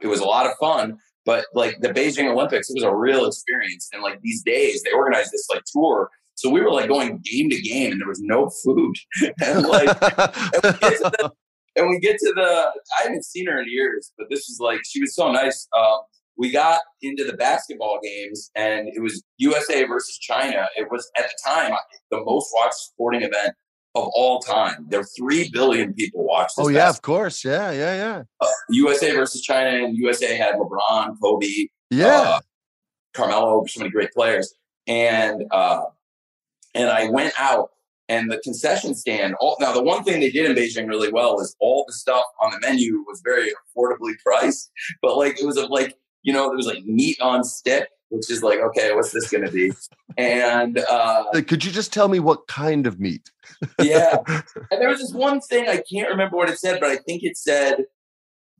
it 0.00 0.06
was 0.06 0.20
a 0.20 0.24
lot 0.24 0.46
of 0.46 0.52
fun. 0.58 0.98
But 1.24 1.46
like 1.52 1.80
the 1.80 1.88
Beijing 1.88 2.30
Olympics, 2.30 2.70
it 2.70 2.74
was 2.74 2.84
a 2.84 2.94
real 2.94 3.26
experience. 3.26 3.88
And 3.92 4.02
like 4.02 4.20
these 4.22 4.42
days, 4.42 4.82
they 4.82 4.92
organized 4.92 5.30
this 5.32 5.46
like 5.52 5.62
tour. 5.70 6.10
So 6.36 6.48
we 6.48 6.60
were 6.60 6.70
like 6.70 6.88
going 6.88 7.20
game 7.24 7.50
to 7.50 7.60
game, 7.60 7.92
and 7.92 8.00
there 8.00 8.08
was 8.08 8.20
no 8.20 8.50
food. 8.64 8.94
and 9.44 9.66
like, 9.66 9.88
and 9.88 10.62
we, 10.64 10.70
the, 10.70 11.32
and 11.76 11.88
we, 11.88 11.98
get 11.98 12.16
to 12.18 12.32
the, 12.34 12.70
I 13.00 13.02
haven't 13.02 13.24
seen 13.24 13.46
her 13.46 13.60
in 13.60 13.66
years, 13.68 14.12
but 14.16 14.28
this 14.30 14.48
is 14.48 14.58
like 14.60 14.80
she 14.86 15.00
was 15.00 15.14
so 15.14 15.30
nice. 15.32 15.66
Um, 15.76 15.98
we 16.38 16.52
got 16.52 16.80
into 17.02 17.24
the 17.24 17.32
basketball 17.34 17.98
games, 18.02 18.50
and 18.54 18.88
it 18.88 19.02
was 19.02 19.22
USA 19.38 19.84
versus 19.84 20.16
China. 20.18 20.66
It 20.76 20.88
was 20.90 21.10
at 21.18 21.24
the 21.24 21.36
time 21.44 21.72
the 22.10 22.24
most 22.24 22.50
watched 22.54 22.74
sporting 22.74 23.22
event 23.22 23.54
of 23.96 24.08
all 24.14 24.38
time. 24.38 24.86
There 24.88 25.00
are 25.00 25.08
three 25.18 25.50
billion 25.52 25.92
people 25.94 26.24
watch. 26.24 26.52
oh 26.56 26.68
yeah, 26.68 26.88
of 26.88 27.02
course, 27.02 27.44
yeah, 27.44 27.72
yeah, 27.72 27.94
yeah. 27.96 28.22
Uh, 28.40 28.46
USA 28.70 29.12
versus 29.14 29.42
China, 29.42 29.84
and 29.84 29.96
USA 29.96 30.36
had 30.36 30.54
LeBron, 30.54 31.16
Kobe, 31.20 31.68
yeah, 31.90 32.06
uh, 32.06 32.40
Carmelo, 33.14 33.64
so 33.66 33.80
many 33.80 33.90
great 33.90 34.12
players, 34.12 34.54
and 34.86 35.44
uh, 35.50 35.82
and 36.74 36.88
I 36.88 37.10
went 37.10 37.34
out. 37.38 37.70
And 38.10 38.32
the 38.32 38.38
concession 38.38 38.94
stand. 38.94 39.34
All, 39.38 39.58
now, 39.60 39.70
the 39.70 39.82
one 39.82 40.02
thing 40.02 40.18
they 40.18 40.30
did 40.30 40.46
in 40.46 40.56
Beijing 40.56 40.88
really 40.88 41.12
well 41.12 41.40
is 41.40 41.54
all 41.60 41.84
the 41.86 41.92
stuff 41.92 42.24
on 42.40 42.50
the 42.52 42.58
menu 42.66 43.04
was 43.06 43.20
very 43.22 43.50
affordably 43.50 44.14
priced. 44.24 44.70
But 45.02 45.18
like, 45.18 45.38
it 45.38 45.44
was 45.44 45.58
a, 45.58 45.66
like 45.66 45.94
you 46.22 46.32
know, 46.32 46.48
there 46.48 46.56
was 46.56 46.66
like 46.66 46.84
meat 46.84 47.20
on 47.20 47.44
stick 47.44 47.88
which 48.10 48.30
is 48.30 48.42
like, 48.42 48.60
okay, 48.60 48.94
what's 48.94 49.12
this 49.12 49.30
going 49.30 49.44
to 49.44 49.50
be? 49.50 49.72
And 50.16 50.78
uh, 50.78 51.24
could 51.46 51.64
you 51.64 51.70
just 51.70 51.92
tell 51.92 52.08
me 52.08 52.20
what 52.20 52.46
kind 52.48 52.86
of 52.86 52.98
meat? 52.98 53.30
yeah. 53.82 54.16
And 54.26 54.80
there 54.80 54.88
was 54.88 55.00
this 55.00 55.12
one 55.12 55.40
thing 55.40 55.68
I 55.68 55.82
can't 55.90 56.08
remember 56.08 56.36
what 56.36 56.48
it 56.48 56.58
said, 56.58 56.80
but 56.80 56.90
I 56.90 56.96
think 56.96 57.22
it 57.22 57.36
said 57.36 57.84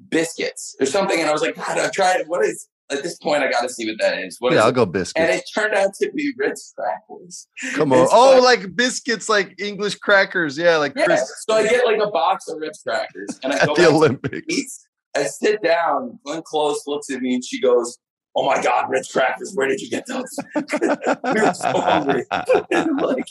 biscuits 0.09 0.77
or 0.81 0.87
something. 0.87 1.19
And 1.19 1.29
I 1.29 1.33
was 1.33 1.43
like, 1.43 1.57
God, 1.57 1.79
I've 1.79 1.93
tried. 1.93 2.25
What 2.27 2.45
is 2.45 2.69
at 2.91 3.03
this 3.03 3.17
point? 3.19 3.43
I 3.43 3.51
got 3.51 3.63
to 3.63 3.69
see 3.69 3.87
what 3.87 3.99
that 4.01 4.19
is. 4.19 4.37
What 4.39 4.53
yeah, 4.53 4.59
is 4.59 4.65
I'll 4.65 4.71
it? 4.71 4.75
go 4.75 4.87
biscuits. 4.87 5.15
And 5.17 5.31
it 5.31 5.45
turned 5.53 5.75
out 5.75 5.95
to 5.95 6.13
be 6.13 6.33
Ritz 6.37 6.75
crackers. 6.77 7.49
Come 7.75 7.93
on. 7.93 8.07
oh, 8.13 8.41
like 8.43 8.77
biscuits, 8.77 9.29
like 9.29 9.55
English 9.59 9.97
crackers. 9.97 10.59
Yeah, 10.59 10.77
like 10.77 10.93
yeah. 10.95 11.17
So 11.47 11.55
I 11.55 11.67
get 11.67 11.87
like 11.87 11.99
a 12.01 12.11
box 12.11 12.49
of 12.49 12.59
Ritz 12.61 12.83
crackers, 12.83 13.41
and 13.43 13.53
I 13.53 13.59
at 13.59 13.67
go 13.67 13.75
the 13.75 13.89
Olympics. 13.89 14.87
I 15.17 15.25
sit 15.25 15.63
down. 15.63 16.19
Glenn 16.25 16.43
Close 16.43 16.83
looks 16.87 17.11
at 17.11 17.21
me 17.21 17.35
and 17.35 17.45
she 17.45 17.61
goes, 17.61 17.99
oh 18.39 18.47
my 18.47 18.63
God, 18.63 18.89
Ritz 18.89 19.11
crackers, 19.11 19.53
where 19.55 19.67
did 19.67 19.81
you 19.81 19.91
get 19.91 20.07
those? 20.07 20.39
we 20.55 21.41
were 21.41 21.53
so 21.53 21.81
hungry. 21.81 22.25
and 22.71 23.01
like, 23.01 23.25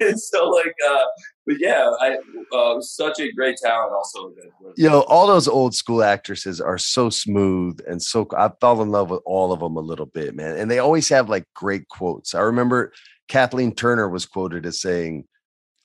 and 0.00 0.18
so 0.18 0.48
like, 0.48 0.74
uh, 0.88 1.04
but 1.46 1.56
yeah, 1.58 1.90
I 2.00 2.16
uh, 2.56 2.80
such 2.80 3.20
a 3.20 3.30
great 3.32 3.58
talent. 3.58 3.92
Also, 3.92 4.32
you 4.76 4.88
know, 4.88 5.02
all 5.02 5.26
those 5.26 5.48
old 5.48 5.74
school 5.74 6.02
actresses 6.02 6.62
are 6.62 6.78
so 6.78 7.10
smooth 7.10 7.80
and 7.86 8.02
so. 8.02 8.26
I 8.36 8.50
fell 8.60 8.80
in 8.80 8.90
love 8.90 9.10
with 9.10 9.20
all 9.26 9.52
of 9.52 9.60
them 9.60 9.76
a 9.76 9.80
little 9.80 10.06
bit, 10.06 10.34
man. 10.34 10.56
And 10.56 10.70
they 10.70 10.78
always 10.78 11.10
have 11.10 11.28
like 11.28 11.44
great 11.54 11.88
quotes. 11.88 12.34
I 12.34 12.40
remember 12.40 12.92
Kathleen 13.28 13.74
Turner 13.74 14.08
was 14.08 14.24
quoted 14.24 14.64
as 14.64 14.80
saying, 14.80 15.26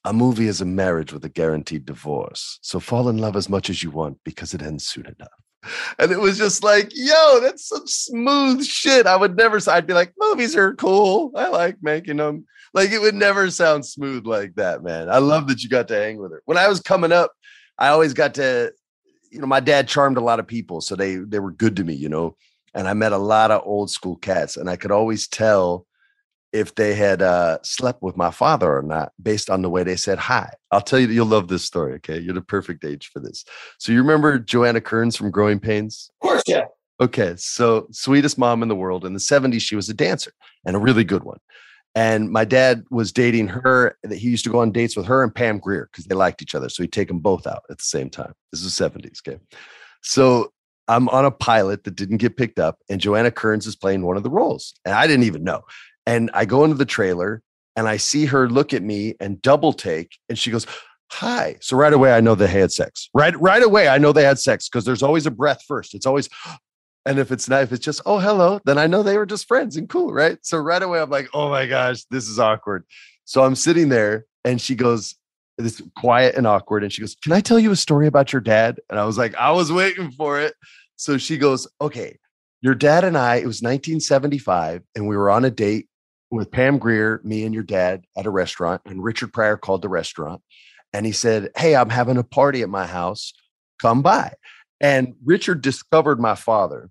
"A 0.06 0.14
movie 0.14 0.48
is 0.48 0.62
a 0.62 0.66
marriage 0.66 1.14
with 1.14 1.26
a 1.26 1.30
guaranteed 1.30 1.86
divorce. 1.86 2.60
So 2.62 2.80
fall 2.80 3.10
in 3.10 3.18
love 3.18 3.36
as 3.36 3.50
much 3.50 3.70
as 3.70 3.84
you 3.84 3.92
want 3.92 4.18
because 4.24 4.54
it 4.54 4.62
ends 4.62 4.88
soon 4.88 5.06
enough." 5.06 5.30
And 5.98 6.12
it 6.12 6.20
was 6.20 6.38
just 6.38 6.64
like, 6.64 6.90
yo, 6.94 7.40
that's 7.42 7.68
some 7.68 7.86
smooth 7.86 8.66
shit. 8.66 9.06
I 9.06 9.16
would 9.16 9.36
never, 9.36 9.60
I'd 9.70 9.88
be 9.88 9.94
like, 9.94 10.14
movies 10.18 10.56
are 10.56 10.74
cool. 10.76 11.32
I 11.36 11.50
like 11.50 11.78
making 11.82 12.18
them. 12.18 12.46
Like 12.74 12.92
it 12.92 13.00
would 13.00 13.16
never 13.16 13.50
sound 13.50 13.86
smooth 13.86 14.26
like 14.26 14.56
that, 14.56 14.84
man. 14.84 15.10
I 15.10 15.18
love 15.18 15.48
that 15.48 15.64
you 15.64 15.70
got 15.70 15.88
to 15.90 15.96
hang 15.96 16.18
with 16.18 16.32
her. 16.32 16.42
When 16.46 16.58
I 16.58 16.68
was 16.68 16.80
coming 16.80 17.12
up, 17.12 17.32
I 17.78 17.90
always 17.90 18.14
got 18.14 18.36
to, 18.36 18.72
you 19.32 19.40
know, 19.40 19.48
my 19.48 19.60
dad 19.60 19.88
charmed 19.88 20.18
a 20.18 20.22
lot 20.22 20.40
of 20.40 20.48
people. 20.48 20.82
So 20.82 20.96
they, 20.96 21.16
they 21.16 21.40
were 21.40 21.52
good 21.52 21.76
to 21.78 21.84
me, 21.84 21.94
you 21.94 22.10
know, 22.10 22.38
and 22.74 22.88
I 22.88 22.94
met 22.94 23.12
a 23.12 23.18
lot 23.18 23.52
of 23.52 23.64
old 23.66 23.92
school 23.92 24.16
cats 24.16 24.56
and 24.56 24.70
I 24.70 24.76
could 24.76 24.92
always 24.92 25.28
tell 25.28 25.86
if 26.52 26.76
they 26.76 26.96
had 26.96 27.22
uh, 27.22 27.60
slept 27.64 28.02
with 28.02 28.18
my 28.18 28.32
father 28.32 28.78
or 28.78 28.82
not 28.82 29.12
based 29.22 29.50
on 29.50 29.62
the 29.62 29.70
way 29.70 29.84
they 29.84 29.96
said 29.96 30.18
hi. 30.18 30.52
I'll 30.72 30.82
tell 30.82 31.00
you, 31.00 31.08
you'll 31.08 31.26
love 31.26 31.48
this 31.48 31.64
story. 31.64 31.94
Okay. 31.96 32.20
You're 32.20 32.34
the 32.34 32.42
perfect 32.42 32.84
age 32.84 33.10
for 33.14 33.20
this. 33.20 33.46
So 33.78 33.92
you 33.92 34.00
remember 34.00 34.40
Joanna 34.40 34.82
Kerns 34.82 35.16
from 35.16 35.32
Growing 35.32 35.60
Pains? 35.60 36.10
Of 36.22 36.28
course, 36.28 36.44
yeah. 36.48 36.66
Okay. 37.02 37.36
So, 37.38 37.88
sweetest 37.92 38.38
mom 38.38 38.62
in 38.62 38.70
the 38.70 38.76
world. 38.76 39.06
In 39.06 39.14
the 39.14 39.20
70s, 39.20 39.62
she 39.62 39.76
was 39.76 39.90
a 39.90 39.94
dancer 39.94 40.32
and 40.66 40.76
a 40.76 40.80
really 40.80 41.04
good 41.04 41.24
one. 41.24 41.40
And 41.96 42.30
my 42.30 42.46
dad 42.46 42.84
was 42.92 43.12
dating 43.12 43.48
her. 43.48 43.98
That 44.04 44.18
he 44.18 44.30
used 44.30 44.44
to 44.44 44.52
go 44.52 44.60
on 44.60 44.72
dates 44.72 44.96
with 44.96 45.06
her 45.06 45.24
and 45.24 45.34
Pam 45.34 45.60
Grier 45.60 45.90
because 45.92 46.06
they 46.06 46.16
liked 46.16 46.42
each 46.42 46.56
other. 46.56 46.70
So 46.70 46.84
he'd 46.84 46.92
take 46.92 47.08
them 47.08 47.20
both 47.20 47.48
out 47.48 47.64
at 47.70 47.78
the 47.78 47.84
same 47.84 48.10
time. 48.10 48.34
This 48.52 48.64
is 48.64 48.78
the 48.78 48.90
70s. 48.90 49.20
Okay. 49.26 49.40
So 50.02 50.52
I'm 50.90 51.08
on 51.10 51.24
a 51.24 51.32
pilot 51.32 51.84
that 51.84 51.96
didn't 51.96 52.18
get 52.18 52.36
picked 52.36 52.58
up, 52.58 52.80
and 52.90 53.00
Joanna 53.00 53.30
Kerns 53.30 53.68
is 53.68 53.76
playing 53.76 54.02
one 54.02 54.18
of 54.18 54.24
the 54.24 54.30
roles. 54.30 54.74
And 54.84 54.96
I 54.96 55.06
didn't 55.06 55.26
even 55.26 55.44
know. 55.44 55.62
And 56.06 56.30
I 56.34 56.46
go 56.46 56.64
into 56.64 56.78
the 56.78 56.86
trailer 56.86 57.42
and 57.76 57.88
I 57.88 57.98
see 57.98 58.26
her 58.26 58.50
look 58.50 58.74
at 58.74 58.84
me 58.84 59.16
and 59.20 59.42
double 59.42 59.74
take, 59.74 60.18
and 60.28 60.38
she 60.38 60.52
goes, 60.52 60.66
Hi. 61.12 61.58
So 61.60 61.76
right 61.76 61.94
away, 61.94 62.14
I 62.14 62.22
know 62.22 62.36
they 62.36 62.48
had 62.48 62.72
sex. 62.72 63.10
Right, 63.16 63.40
right 63.40 63.64
away, 63.64 63.88
I 63.88 63.98
know 63.98 64.12
they 64.12 64.24
had 64.24 64.38
sex 64.38 64.70
because 64.70 64.86
there's 64.86 65.02
always 65.02 65.26
a 65.26 65.32
breath 65.32 65.64
first. 65.68 65.96
It's 65.96 66.06
always, 66.06 66.30
and 67.06 67.18
if 67.18 67.32
it's 67.32 67.50
not, 67.50 67.64
if 67.64 67.72
it's 67.72 67.84
just, 67.84 68.02
oh, 68.06 68.20
hello, 68.20 68.60
then 68.66 68.78
I 68.78 68.86
know 68.86 69.02
they 69.02 69.18
were 69.18 69.26
just 69.26 69.48
friends 69.48 69.76
and 69.76 69.90
cool, 69.90 70.14
right? 70.14 70.38
So 70.44 70.60
right 70.60 70.82
away, 70.82 71.02
I'm 71.02 71.10
like, 71.10 71.30
oh 71.34 71.50
my 71.50 71.66
gosh, 71.66 72.04
this 72.12 72.28
is 72.28 72.38
awkward. 72.38 72.86
So 73.26 73.44
I'm 73.44 73.56
sitting 73.56 73.90
there 73.90 74.26
and 74.44 74.62
she 74.62 74.76
goes, 74.76 75.16
this 75.60 75.82
quiet 75.98 76.36
and 76.36 76.48
awkward. 76.48 76.84
And 76.84 76.92
she 76.92 77.02
goes, 77.02 77.16
Can 77.16 77.34
I 77.34 77.42
tell 77.42 77.60
you 77.60 77.72
a 77.72 77.76
story 77.76 78.08
about 78.08 78.34
your 78.34 78.42
dad? 78.42 78.80
And 78.90 79.00
I 79.00 79.06
was 79.06 79.18
like, 79.18 79.36
I 79.36 79.52
was 79.52 79.72
waiting 79.72 80.12
for 80.12 80.40
it. 80.40 80.56
So 80.96 81.18
she 81.18 81.38
goes, 81.38 81.68
Okay, 81.82 82.18
your 82.62 82.76
dad 82.76 83.04
and 83.04 83.18
I, 83.18 83.36
it 83.36 83.46
was 83.46 83.62
1975, 83.62 84.84
and 84.96 85.08
we 85.08 85.18
were 85.18 85.30
on 85.30 85.46
a 85.46 85.52
date 85.52 85.88
with 86.32 86.52
Pam 86.52 86.78
Grier, 86.78 87.22
me 87.24 87.44
and 87.44 87.54
your 87.54 87.64
dad 87.64 88.06
at 88.18 88.26
a 88.26 88.30
restaurant, 88.30 88.82
and 88.86 89.04
Richard 89.04 89.34
Pryor 89.34 89.58
called 89.58 89.82
the 89.82 89.90
restaurant 89.90 90.42
and 90.94 91.06
he 91.06 91.12
said, 91.12 91.50
Hey, 91.56 91.76
I'm 91.76 91.90
having 91.90 92.18
a 92.18 92.24
party 92.24 92.62
at 92.62 92.70
my 92.70 92.86
house. 92.86 93.34
Come 93.80 94.02
by. 94.02 94.34
And 94.82 95.16
Richard 95.24 95.62
discovered 95.62 96.20
my 96.20 96.36
father, 96.36 96.90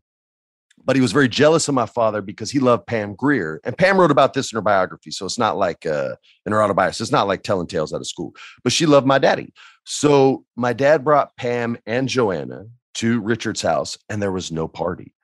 but 0.84 0.96
he 0.96 1.02
was 1.02 1.12
very 1.12 1.28
jealous 1.28 1.68
of 1.68 1.74
my 1.74 1.86
father 1.86 2.20
because 2.20 2.50
he 2.50 2.58
loved 2.58 2.86
Pam 2.86 3.14
Grier. 3.14 3.60
And 3.64 3.76
Pam 3.76 3.98
wrote 3.98 4.10
about 4.10 4.34
this 4.34 4.52
in 4.52 4.56
her 4.56 4.62
biography. 4.62 5.10
So 5.10 5.26
it's 5.26 5.38
not 5.38 5.56
like 5.56 5.86
uh, 5.86 6.16
in 6.46 6.52
her 6.52 6.62
autobiography, 6.62 7.02
it's 7.02 7.12
not 7.12 7.28
like 7.28 7.42
telling 7.42 7.66
tales 7.66 7.92
out 7.92 8.00
of 8.00 8.06
school, 8.06 8.34
but 8.62 8.72
she 8.72 8.86
loved 8.86 9.06
my 9.06 9.18
daddy. 9.18 9.52
So 9.84 10.44
my 10.54 10.72
dad 10.72 11.04
brought 11.04 11.36
Pam 11.36 11.78
and 11.86 12.08
Joanna 12.08 12.66
to 12.94 13.20
Richard's 13.20 13.62
house, 13.62 13.96
and 14.08 14.20
there 14.20 14.32
was 14.32 14.52
no 14.52 14.68
party. 14.68 15.14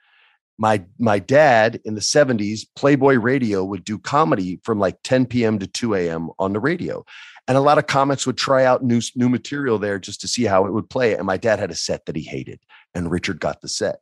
My 0.59 0.85
my 0.99 1.19
dad 1.19 1.81
in 1.85 1.95
the 1.95 2.01
70s 2.01 2.67
playboy 2.77 3.17
radio 3.17 3.65
would 3.65 3.85
do 3.85 3.99
comedy 3.99 4.61
from 4.63 4.79
like 4.79 4.99
10 5.03 5.27
p.m 5.27 5.59
to 5.59 5.67
2 5.67 5.95
a.m 5.95 6.31
on 6.39 6.53
the 6.53 6.61
radio. 6.61 7.05
And 7.47 7.59
a 7.59 7.61
lot 7.61 7.77
of 7.77 7.87
comics 7.87 8.27
would 8.27 8.39
try 8.39 8.65
out 8.65 8.85
new 8.85 9.01
new 9.17 9.29
material 9.29 9.79
there 9.79 9.99
just 9.99 10.21
to 10.21 10.29
see 10.29 10.45
how 10.45 10.65
it 10.67 10.73
would 10.73 10.89
play. 10.89 11.15
And 11.15 11.27
my 11.27 11.37
dad 11.37 11.59
had 11.59 11.71
a 11.71 11.75
set 11.75 12.07
that 12.07 12.17
he 12.17 12.23
hated 12.23 12.61
and 12.95 13.11
richard 13.11 13.41
got 13.41 13.61
the 13.61 13.69
set. 13.69 14.01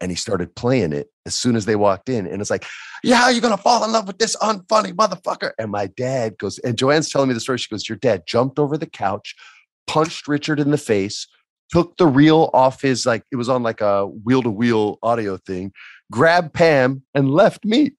And 0.00 0.10
he 0.10 0.16
started 0.16 0.54
playing 0.54 0.92
it 0.92 1.08
as 1.24 1.34
soon 1.34 1.56
as 1.56 1.64
they 1.64 1.76
walked 1.76 2.08
in. 2.08 2.26
And 2.26 2.40
it's 2.42 2.50
like 2.50 2.66
yeah 3.02 3.30
you're 3.30 3.40
gonna 3.40 3.56
fall 3.56 3.84
in 3.84 3.92
love 3.92 4.06
with 4.06 4.18
this 4.18 4.36
unfunny 4.36 4.92
motherfucker. 4.92 5.52
And 5.58 5.70
my 5.70 5.86
dad 5.86 6.36
goes 6.38 6.58
and 6.58 6.76
joanne's 6.76 7.10
telling 7.10 7.28
me 7.28 7.34
the 7.34 7.40
story. 7.40 7.58
She 7.58 7.70
goes 7.70 7.88
your 7.88 7.98
dad 7.98 8.24
jumped 8.26 8.58
over 8.58 8.76
the 8.76 8.86
couch 8.86 9.34
punched 9.86 10.28
richard 10.28 10.60
in 10.60 10.70
the 10.70 10.78
face 10.78 11.26
took 11.70 11.96
the 11.96 12.06
reel 12.06 12.50
off 12.52 12.82
his 12.82 13.06
like 13.06 13.24
it 13.32 13.36
was 13.36 13.48
on 13.48 13.62
like 13.62 13.80
a 13.80 14.06
wheel 14.06 14.42
to 14.42 14.50
wheel 14.50 14.98
audio 15.02 15.36
thing 15.36 15.72
grabbed 16.10 16.52
Pam 16.52 17.02
and 17.14 17.30
left 17.30 17.64
me. 17.64 17.92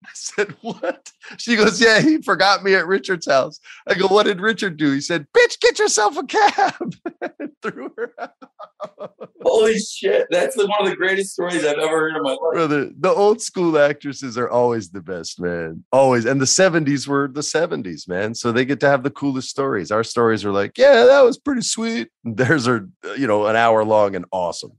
I 0.04 0.10
said, 0.14 0.54
What? 0.62 1.12
She 1.36 1.56
goes, 1.56 1.80
Yeah, 1.80 2.00
he 2.00 2.22
forgot 2.22 2.62
me 2.62 2.74
at 2.74 2.86
Richard's 2.86 3.26
house. 3.26 3.60
I 3.86 3.94
go, 3.94 4.06
What 4.06 4.24
did 4.24 4.40
Richard 4.40 4.76
do? 4.76 4.92
He 4.92 5.00
said, 5.00 5.26
Bitch, 5.36 5.60
get 5.60 5.78
yourself 5.78 6.16
a 6.16 6.24
cab. 6.24 6.94
threw 7.62 7.92
her 7.96 8.14
out. 8.18 9.14
Holy 9.42 9.78
shit. 9.78 10.26
That's 10.30 10.56
one 10.56 10.70
of 10.80 10.88
the 10.88 10.96
greatest 10.96 11.32
stories 11.32 11.64
I've 11.64 11.78
ever 11.78 11.98
heard 11.98 12.16
in 12.16 12.22
my 12.22 12.30
life. 12.30 12.52
Brother, 12.52 12.90
the 12.98 13.10
old 13.10 13.42
school 13.42 13.78
actresses 13.78 14.38
are 14.38 14.48
always 14.48 14.90
the 14.90 15.02
best, 15.02 15.40
man. 15.40 15.84
Always. 15.92 16.24
And 16.24 16.40
the 16.40 16.46
70s 16.46 17.06
were 17.06 17.28
the 17.28 17.42
70s, 17.42 18.08
man. 18.08 18.34
So 18.34 18.52
they 18.52 18.64
get 18.64 18.80
to 18.80 18.88
have 18.88 19.02
the 19.02 19.10
coolest 19.10 19.50
stories. 19.50 19.90
Our 19.90 20.04
stories 20.04 20.44
are 20.44 20.52
like, 20.52 20.78
Yeah, 20.78 21.04
that 21.04 21.24
was 21.24 21.38
pretty 21.38 21.62
sweet. 21.62 22.08
Theirs 22.24 22.66
are, 22.66 22.88
uh, 23.04 23.12
you 23.12 23.26
know, 23.26 23.46
an 23.46 23.56
hour 23.56 23.84
long 23.84 24.14
and 24.16 24.24
awesome 24.32 24.72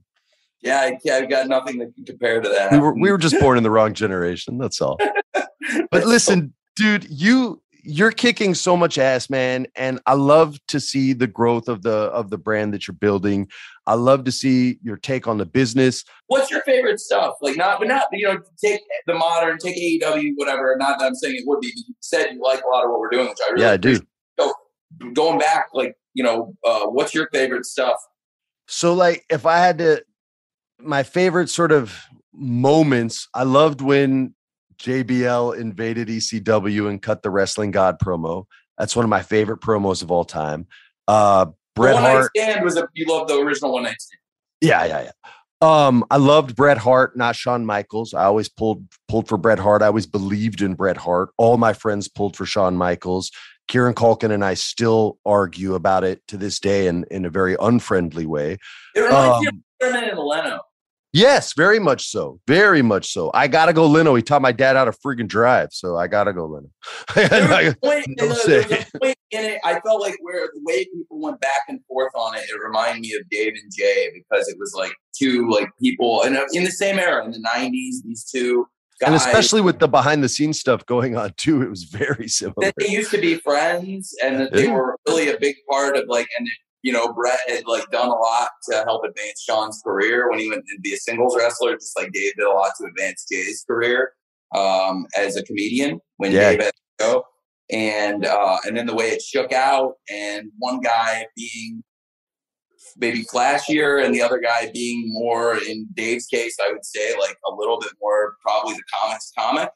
yeah, 0.62 0.80
I, 0.80 0.98
have 1.10 1.28
got 1.28 1.48
nothing 1.48 1.78
to 1.78 2.04
compare 2.04 2.40
to 2.40 2.48
that. 2.48 2.72
We 2.72 2.78
were 2.78 2.94
we 2.94 3.10
were 3.10 3.18
just 3.18 3.38
born 3.40 3.56
in 3.58 3.64
the 3.64 3.70
wrong 3.70 3.94
generation. 3.94 4.58
That's 4.58 4.80
all. 4.80 4.98
but 5.90 6.06
listen, 6.06 6.54
dude, 6.76 7.06
you 7.10 7.60
you're 7.84 8.12
kicking 8.12 8.54
so 8.54 8.76
much 8.76 8.96
ass, 8.96 9.28
man, 9.28 9.66
and 9.74 10.00
I 10.06 10.14
love 10.14 10.56
to 10.68 10.78
see 10.78 11.12
the 11.12 11.26
growth 11.26 11.68
of 11.68 11.82
the 11.82 11.90
of 11.90 12.30
the 12.30 12.38
brand 12.38 12.72
that 12.74 12.86
you're 12.86 12.94
building. 12.94 13.48
I 13.86 13.94
love 13.94 14.22
to 14.24 14.32
see 14.32 14.78
your 14.82 14.96
take 14.96 15.26
on 15.26 15.38
the 15.38 15.46
business. 15.46 16.04
What's 16.28 16.48
your 16.48 16.62
favorite 16.62 17.00
stuff? 17.00 17.34
Like 17.42 17.56
not, 17.56 17.80
but 17.80 17.88
not 17.88 18.04
you 18.12 18.28
know, 18.28 18.38
take 18.64 18.80
the 19.06 19.14
modern, 19.14 19.58
take 19.58 19.76
AEW, 19.76 20.32
whatever. 20.36 20.76
Not 20.78 21.00
that 21.00 21.06
I'm 21.06 21.14
saying 21.16 21.34
it 21.36 21.44
would 21.46 21.60
be. 21.60 21.72
You 21.74 21.94
said 22.00 22.34
you 22.34 22.40
like 22.40 22.62
a 22.64 22.68
lot 22.68 22.84
of 22.84 22.90
what 22.90 23.00
we're 23.00 23.10
doing, 23.10 23.28
which 23.28 23.38
I 23.44 23.50
really 23.52 23.64
yeah, 23.64 23.72
I 23.72 23.76
do. 23.76 23.98
So 24.38 24.52
going 25.12 25.40
back, 25.40 25.66
like 25.74 25.96
you 26.14 26.22
know, 26.22 26.54
uh, 26.64 26.86
what's 26.86 27.14
your 27.14 27.28
favorite 27.32 27.66
stuff? 27.66 27.96
So 28.68 28.94
like, 28.94 29.24
if 29.28 29.44
I 29.44 29.58
had 29.58 29.78
to 29.78 30.04
my 30.82 31.02
favorite 31.02 31.50
sort 31.50 31.72
of 31.72 31.96
moments, 32.32 33.28
I 33.34 33.44
loved 33.44 33.80
when 33.80 34.34
JBL 34.78 35.58
invaded 35.58 36.08
ECW 36.08 36.88
and 36.88 37.00
cut 37.00 37.22
the 37.22 37.30
Wrestling 37.30 37.70
God 37.70 37.98
promo. 37.98 38.46
That's 38.78 38.96
one 38.96 39.04
of 39.04 39.10
my 39.10 39.22
favorite 39.22 39.60
promos 39.60 40.02
of 40.02 40.10
all 40.10 40.24
time. 40.24 40.66
Uh, 41.06 41.46
Bret 41.74 41.94
one 41.94 42.02
Hart. 42.02 42.30
Night 42.34 42.44
stand 42.44 42.64
was 42.64 42.76
a, 42.76 42.88
you 42.94 43.06
love 43.06 43.28
the 43.28 43.38
original 43.38 43.72
One 43.72 43.84
Night 43.84 44.00
Stand. 44.00 44.20
Yeah, 44.60 44.84
yeah, 44.84 45.02
yeah. 45.02 45.12
Um, 45.60 46.04
I 46.10 46.16
loved 46.16 46.56
Bret 46.56 46.78
Hart, 46.78 47.16
not 47.16 47.36
Shawn 47.36 47.64
Michaels. 47.64 48.14
I 48.14 48.24
always 48.24 48.48
pulled 48.48 48.84
pulled 49.08 49.28
for 49.28 49.38
Bret 49.38 49.60
Hart. 49.60 49.82
I 49.82 49.86
always 49.86 50.06
believed 50.06 50.60
in 50.60 50.74
Bret 50.74 50.96
Hart. 50.96 51.30
All 51.36 51.56
my 51.56 51.72
friends 51.72 52.08
pulled 52.08 52.36
for 52.36 52.44
Shawn 52.46 52.76
Michaels. 52.76 53.30
Kieran 53.68 53.94
Culkin 53.94 54.32
and 54.32 54.44
I 54.44 54.54
still 54.54 55.18
argue 55.24 55.74
about 55.74 56.02
it 56.02 56.20
to 56.28 56.36
this 56.36 56.58
day 56.58 56.88
in, 56.88 57.04
in 57.10 57.24
a 57.24 57.30
very 57.30 57.56
unfriendly 57.60 58.26
way. 58.26 58.58
It 58.94 59.00
reminds 59.00 59.36
um, 59.36 59.40
me 59.40 59.46
of 59.46 59.54
Letterman 59.94 60.10
and 60.10 60.18
Leno. 60.18 60.60
Yes, 61.12 61.52
very 61.52 61.78
much 61.78 62.08
so. 62.08 62.40
Very 62.46 62.80
much 62.80 63.12
so. 63.12 63.30
I 63.34 63.46
gotta 63.46 63.74
go 63.74 63.86
Leno. 63.86 64.14
He 64.14 64.22
taught 64.22 64.40
my 64.40 64.52
dad 64.52 64.76
how 64.76 64.86
to 64.86 64.92
freaking 64.92 65.28
drive, 65.28 65.68
so 65.70 65.96
I 65.96 66.06
gotta 66.06 66.32
go 66.32 66.46
Leno. 66.46 66.70
there 67.14 67.74
point, 67.82 68.06
in 68.06 68.14
the, 68.16 68.86
point 69.00 69.16
in 69.30 69.44
it, 69.44 69.60
I 69.62 69.78
felt 69.80 70.00
like 70.00 70.16
where 70.22 70.48
the 70.54 70.60
way 70.62 70.84
people 70.86 71.20
went 71.20 71.40
back 71.40 71.64
and 71.68 71.80
forth 71.86 72.12
on 72.14 72.34
it, 72.36 72.44
it 72.48 72.58
reminded 72.62 73.02
me 73.02 73.14
of 73.20 73.28
Dave 73.30 73.52
and 73.62 73.70
Jay 73.76 74.10
because 74.14 74.48
it 74.48 74.56
was 74.58 74.74
like 74.74 74.92
two 75.14 75.50
like 75.50 75.68
people 75.82 76.22
in, 76.22 76.34
in 76.54 76.64
the 76.64 76.70
same 76.70 76.98
era 76.98 77.24
in 77.24 77.32
the 77.32 77.46
'90s. 77.54 78.02
These 78.04 78.24
two 78.24 78.66
Guys. 79.02 79.08
And 79.08 79.16
especially 79.16 79.62
with 79.62 79.80
the 79.80 79.88
behind 79.88 80.22
the 80.22 80.28
scenes 80.28 80.60
stuff 80.60 80.86
going 80.86 81.16
on 81.16 81.32
too, 81.36 81.60
it 81.60 81.68
was 81.68 81.84
very 81.84 82.28
similar. 82.28 82.70
They 82.78 82.88
used 82.88 83.10
to 83.10 83.20
be 83.20 83.34
friends, 83.36 84.14
and 84.22 84.38
that 84.38 84.52
they 84.52 84.68
were 84.68 84.96
really 85.08 85.28
a 85.28 85.38
big 85.38 85.56
part 85.68 85.96
of 85.96 86.04
like, 86.06 86.28
and 86.38 86.46
you 86.82 86.92
know, 86.92 87.12
Bret 87.12 87.38
had 87.48 87.64
like 87.66 87.88
done 87.90 88.08
a 88.08 88.14
lot 88.14 88.50
to 88.70 88.82
help 88.84 89.04
advance 89.04 89.42
Shawn's 89.42 89.80
career 89.84 90.28
when 90.28 90.38
he 90.38 90.50
went 90.50 90.64
to 90.66 90.80
be 90.80 90.94
a 90.94 90.96
singles 90.96 91.36
wrestler, 91.36 91.74
just 91.74 91.96
like 91.96 92.12
Dave 92.12 92.34
did 92.36 92.44
a 92.44 92.50
lot 92.50 92.72
to 92.78 92.86
advance 92.86 93.24
Jay's 93.30 93.64
career 93.66 94.12
um, 94.54 95.06
as 95.16 95.36
a 95.36 95.42
comedian 95.44 96.00
when 96.16 96.32
yeah. 96.32 96.50
Dave 96.50 96.62
had 96.62 96.72
to 96.72 97.04
go. 97.04 97.24
And 97.70 98.26
uh, 98.26 98.58
and 98.66 98.76
then 98.76 98.86
the 98.86 98.94
way 98.94 99.06
it 99.06 99.22
shook 99.22 99.52
out, 99.52 99.94
and 100.10 100.50
one 100.58 100.80
guy 100.80 101.26
being 101.36 101.82
maybe 102.98 103.24
flashier, 103.24 104.04
and 104.04 104.14
the 104.14 104.20
other 104.20 104.40
guy 104.40 104.70
being 104.74 105.04
more, 105.06 105.56
in 105.56 105.86
Dave's 105.94 106.26
case, 106.26 106.56
I 106.62 106.70
would 106.70 106.84
say 106.84 107.16
like 107.18 107.38
a 107.50 107.54
little 107.54 107.80
bit 107.80 107.92
more 108.00 108.34
probably 108.42 108.74
the 108.74 108.82
comics 109.00 109.32
comic. 109.38 109.70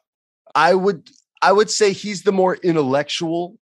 I 0.53 0.75
would 0.75 1.09
I 1.41 1.53
would 1.53 1.71
say 1.71 1.91
he's 1.93 2.21
the 2.21 2.31
more 2.31 2.57
intellectual 2.57 3.57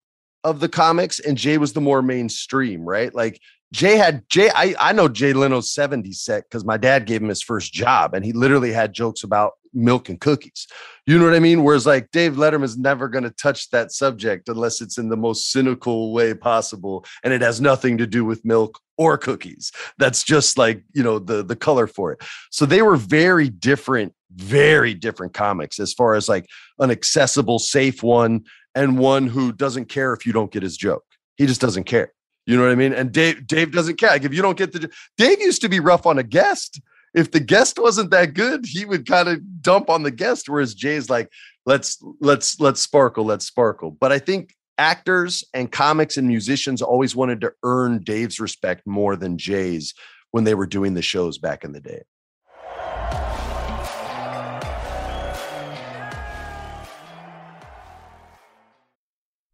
of 0.43 0.59
the 0.59 0.69
comics 0.69 1.19
and 1.19 1.37
Jay 1.37 1.57
was 1.57 1.73
the 1.73 1.81
more 1.81 2.01
mainstream, 2.01 2.81
right? 2.81 3.13
Like 3.13 3.39
Jay 3.73 3.97
had 3.97 4.29
Jay, 4.29 4.51
I, 4.53 4.75
I 4.79 4.93
know 4.93 5.07
Jay 5.07 5.33
Leno's 5.33 5.73
70s 5.73 6.17
set 6.17 6.43
because 6.43 6.63
my 6.63 6.77
dad 6.77 7.05
gave 7.05 7.21
him 7.21 7.29
his 7.29 7.41
first 7.41 7.73
job 7.73 8.13
and 8.13 8.23
he 8.23 8.31
literally 8.31 8.71
had 8.71 8.93
jokes 8.93 9.23
about 9.23 9.53
milk 9.73 10.09
and 10.09 10.21
cookies. 10.21 10.67
You 11.07 11.17
know 11.17 11.25
what 11.25 11.33
I 11.33 11.39
mean? 11.39 11.63
Whereas 11.63 11.87
like 11.87 12.11
Dave 12.11 12.33
Letterman's 12.33 12.77
never 12.77 13.09
going 13.09 13.23
to 13.23 13.31
touch 13.31 13.71
that 13.71 13.91
subject 13.91 14.47
unless 14.47 14.79
it's 14.79 14.99
in 14.99 15.09
the 15.09 15.17
most 15.17 15.51
cynical 15.51 16.13
way 16.13 16.35
possible 16.35 17.03
and 17.23 17.33
it 17.33 17.41
has 17.41 17.59
nothing 17.59 17.97
to 17.97 18.05
do 18.05 18.23
with 18.23 18.45
milk 18.45 18.79
or 18.97 19.17
cookies. 19.17 19.71
That's 19.97 20.23
just 20.23 20.57
like, 20.57 20.83
you 20.93 21.01
know, 21.01 21.17
the 21.17 21.43
the 21.43 21.55
color 21.55 21.87
for 21.87 22.11
it. 22.11 22.21
So 22.51 22.67
they 22.67 22.83
were 22.83 22.95
very 22.95 23.49
different, 23.49 24.13
very 24.35 24.93
different 24.93 25.33
comics 25.33 25.79
as 25.79 25.93
far 25.93 26.13
as 26.13 26.29
like 26.29 26.45
an 26.77 26.91
accessible, 26.91 27.57
safe 27.57 28.03
one 28.03 28.43
and 28.75 28.97
one 28.97 29.27
who 29.27 29.51
doesn't 29.51 29.89
care 29.89 30.13
if 30.13 30.25
you 30.25 30.33
don't 30.33 30.51
get 30.51 30.63
his 30.63 30.77
joke. 30.77 31.03
He 31.35 31.45
just 31.45 31.61
doesn't 31.61 31.85
care. 31.85 32.13
You 32.45 32.57
know 32.57 32.63
what 32.63 32.71
I 32.71 32.75
mean? 32.75 32.93
And 32.93 33.11
Dave, 33.11 33.47
Dave 33.47 33.71
doesn't 33.71 33.97
care. 33.97 34.09
Like 34.09 34.23
if 34.23 34.33
you 34.33 34.41
don't 34.41 34.57
get 34.57 34.73
the 34.73 34.89
Dave 35.17 35.39
used 35.39 35.61
to 35.61 35.69
be 35.69 35.79
rough 35.79 36.05
on 36.05 36.19
a 36.19 36.23
guest. 36.23 36.81
If 37.13 37.31
the 37.31 37.39
guest 37.39 37.77
wasn't 37.79 38.09
that 38.09 38.33
good, 38.33 38.65
he 38.65 38.85
would 38.85 39.07
kind 39.07 39.29
of 39.29 39.61
dump 39.61 39.89
on 39.89 40.01
the 40.01 40.11
guest. 40.11 40.49
Whereas 40.49 40.73
Jay's 40.73 41.09
like, 41.09 41.29
let's 41.65 42.03
let's 42.19 42.59
let's 42.59 42.81
sparkle, 42.81 43.23
let's 43.23 43.45
sparkle. 43.45 43.91
But 43.91 44.11
I 44.11 44.19
think 44.19 44.55
actors 44.77 45.43
and 45.53 45.71
comics 45.71 46.17
and 46.17 46.27
musicians 46.27 46.81
always 46.81 47.15
wanted 47.15 47.41
to 47.41 47.53
earn 47.63 47.99
Dave's 47.99 48.39
respect 48.39 48.87
more 48.87 49.15
than 49.15 49.37
Jay's 49.37 49.93
when 50.31 50.43
they 50.43 50.55
were 50.55 50.65
doing 50.65 50.95
the 50.95 51.01
shows 51.01 51.37
back 51.37 51.63
in 51.63 51.71
the 51.71 51.79
day. 51.79 52.01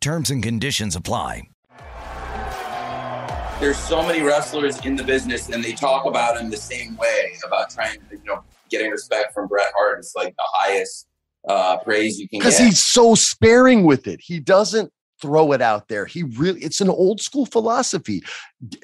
Terms 0.00 0.30
and 0.30 0.42
conditions 0.42 0.96
apply. 0.96 1.42
There's 3.60 3.76
so 3.76 4.02
many 4.02 4.22
wrestlers 4.22 4.82
in 4.86 4.96
the 4.96 5.04
business, 5.04 5.50
and 5.50 5.62
they 5.62 5.72
talk 5.72 6.06
about 6.06 6.40
him 6.40 6.48
the 6.48 6.56
same 6.56 6.96
way 6.96 7.34
about 7.46 7.68
trying, 7.68 7.98
you 8.10 8.18
know, 8.24 8.42
getting 8.70 8.90
respect 8.90 9.34
from 9.34 9.46
Bret 9.46 9.70
Hart. 9.76 9.98
It's 9.98 10.14
like 10.16 10.34
the 10.34 10.48
highest 10.54 11.06
uh, 11.46 11.76
praise 11.80 12.18
you 12.18 12.30
can 12.30 12.38
get 12.38 12.44
because 12.44 12.58
he's 12.58 12.80
so 12.80 13.14
sparing 13.14 13.84
with 13.84 14.06
it. 14.06 14.20
He 14.22 14.40
doesn't 14.40 14.90
throw 15.20 15.52
it 15.52 15.60
out 15.60 15.88
there. 15.88 16.06
He 16.06 16.22
really, 16.22 16.62
it's 16.62 16.80
an 16.80 16.88
old 16.88 17.20
school 17.20 17.44
philosophy. 17.44 18.22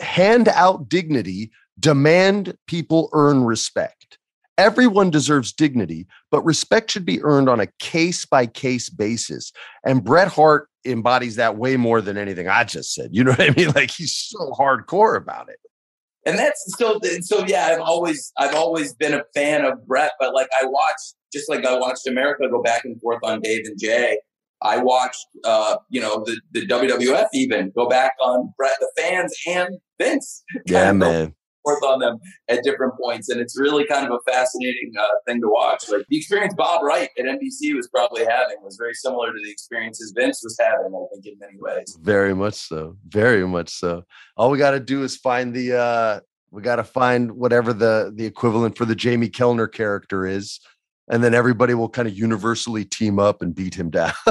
Hand 0.01 0.49
out 0.49 0.87
dignity, 0.87 1.51
demand 1.81 2.59
people 2.67 3.09
earn 3.15 3.43
respect. 3.43 4.19
Everyone 4.59 5.11
deserves 5.11 5.53
dignity, 5.53 6.07
but 6.31 6.45
respect 6.45 6.91
should 6.91 7.07
be 7.07 7.23
earned 7.23 7.49
on 7.49 7.61
a 7.61 7.69
case 7.79 8.27
by 8.27 8.45
case 8.45 8.91
basis. 8.91 9.53
And 9.85 10.05
Bret 10.05 10.29
Hart 10.29 10.69
embodies 10.87 11.37
that 11.37 11.57
way 11.57 11.77
more 11.77 12.01
than 12.01 12.17
anything 12.17 12.49
I 12.49 12.65
just 12.65 12.95
said. 12.95 13.11
You 13.13 13.25
know 13.25 13.33
what 13.33 13.41
I 13.41 13.51
mean? 13.51 13.71
Like 13.75 13.91
he's 13.91 14.15
so 14.15 14.53
hardcore 14.59 15.17
about 15.17 15.49
it. 15.49 15.59
And 16.25 16.39
that's 16.39 16.75
so 16.79 16.99
so 17.21 17.45
yeah, 17.47 17.67
I've 17.67 17.81
always 17.81 18.33
I've 18.39 18.55
always 18.55 18.95
been 18.95 19.15
a 19.15 19.23
fan 19.35 19.65
of 19.65 19.87
Bret, 19.87 20.13
but 20.19 20.35
like 20.35 20.49
I 20.61 20.67
watched 20.67 21.15
just 21.33 21.49
like 21.49 21.65
I 21.65 21.79
watched 21.79 22.07
America 22.07 22.49
go 22.49 22.63
back 22.63 22.85
and 22.85 23.01
forth 23.01 23.21
on 23.23 23.41
Dave 23.41 23.65
and 23.67 23.79
Jay. 23.79 24.19
I 24.63 24.79
watched 24.79 25.27
uh, 25.45 25.77
you 25.91 26.01
know, 26.01 26.25
the, 26.25 26.41
the 26.53 26.67
WWF 26.67 27.27
even 27.35 27.73
go 27.77 27.89
back 27.89 28.13
on 28.21 28.53
Bret 28.57 28.73
the 28.81 28.91
fans 28.97 29.35
and 29.47 29.79
Vince. 29.99 30.43
Yeah, 30.67 30.93
man 30.93 31.35
forth 31.67 31.83
on 31.83 31.99
them 31.99 32.19
at 32.49 32.63
different 32.63 32.95
points. 33.01 33.29
And 33.29 33.41
it's 33.41 33.59
really 33.59 33.87
kind 33.87 34.07
of 34.07 34.13
a 34.13 34.31
fascinating 34.31 34.93
uh, 34.99 35.07
thing 35.27 35.41
to 35.41 35.49
watch. 35.49 35.89
Like 35.89 36.07
the 36.09 36.17
experience 36.17 36.55
Bob 36.55 36.83
Wright 36.83 37.09
at 37.19 37.25
NBC 37.25 37.75
was 37.75 37.89
probably 37.89 38.25
having 38.25 38.57
was 38.63 38.77
very 38.77 38.95
similar 38.95 39.33
to 39.33 39.39
the 39.43 39.51
experiences 39.51 40.13
Vince 40.17 40.41
was 40.43 40.57
having, 40.61 40.95
I 40.95 41.15
think, 41.15 41.27
in 41.27 41.39
many 41.39 41.59
ways. 41.59 41.99
Very 42.01 42.35
much 42.35 42.55
so. 42.55 42.97
Very 43.09 43.47
much 43.47 43.71
so. 43.71 44.05
All 44.37 44.51
we 44.51 44.59
got 44.59 44.73
to 44.73 44.81
do 44.81 45.03
is 45.03 45.17
find 45.17 45.55
the, 45.55 45.79
uh, 45.79 46.21
we 46.51 46.63
got 46.63 46.77
to 46.77 46.85
find 46.85 47.33
whatever 47.33 47.73
the 47.73 48.13
the 48.15 48.25
equivalent 48.25 48.79
for 48.79 48.85
the 48.85 48.95
Jamie 48.95 49.29
Kellner 49.29 49.67
character 49.67 50.27
is, 50.27 50.61
and 51.09 51.23
then 51.23 51.35
everybody 51.35 51.75
will 51.75 51.89
kind 51.89 52.07
of 52.07 52.17
universally 52.17 52.85
team 52.85 53.19
up 53.19 53.43
and 53.43 53.55
beat 53.55 53.75
him 53.75 53.91
down. 53.91 54.13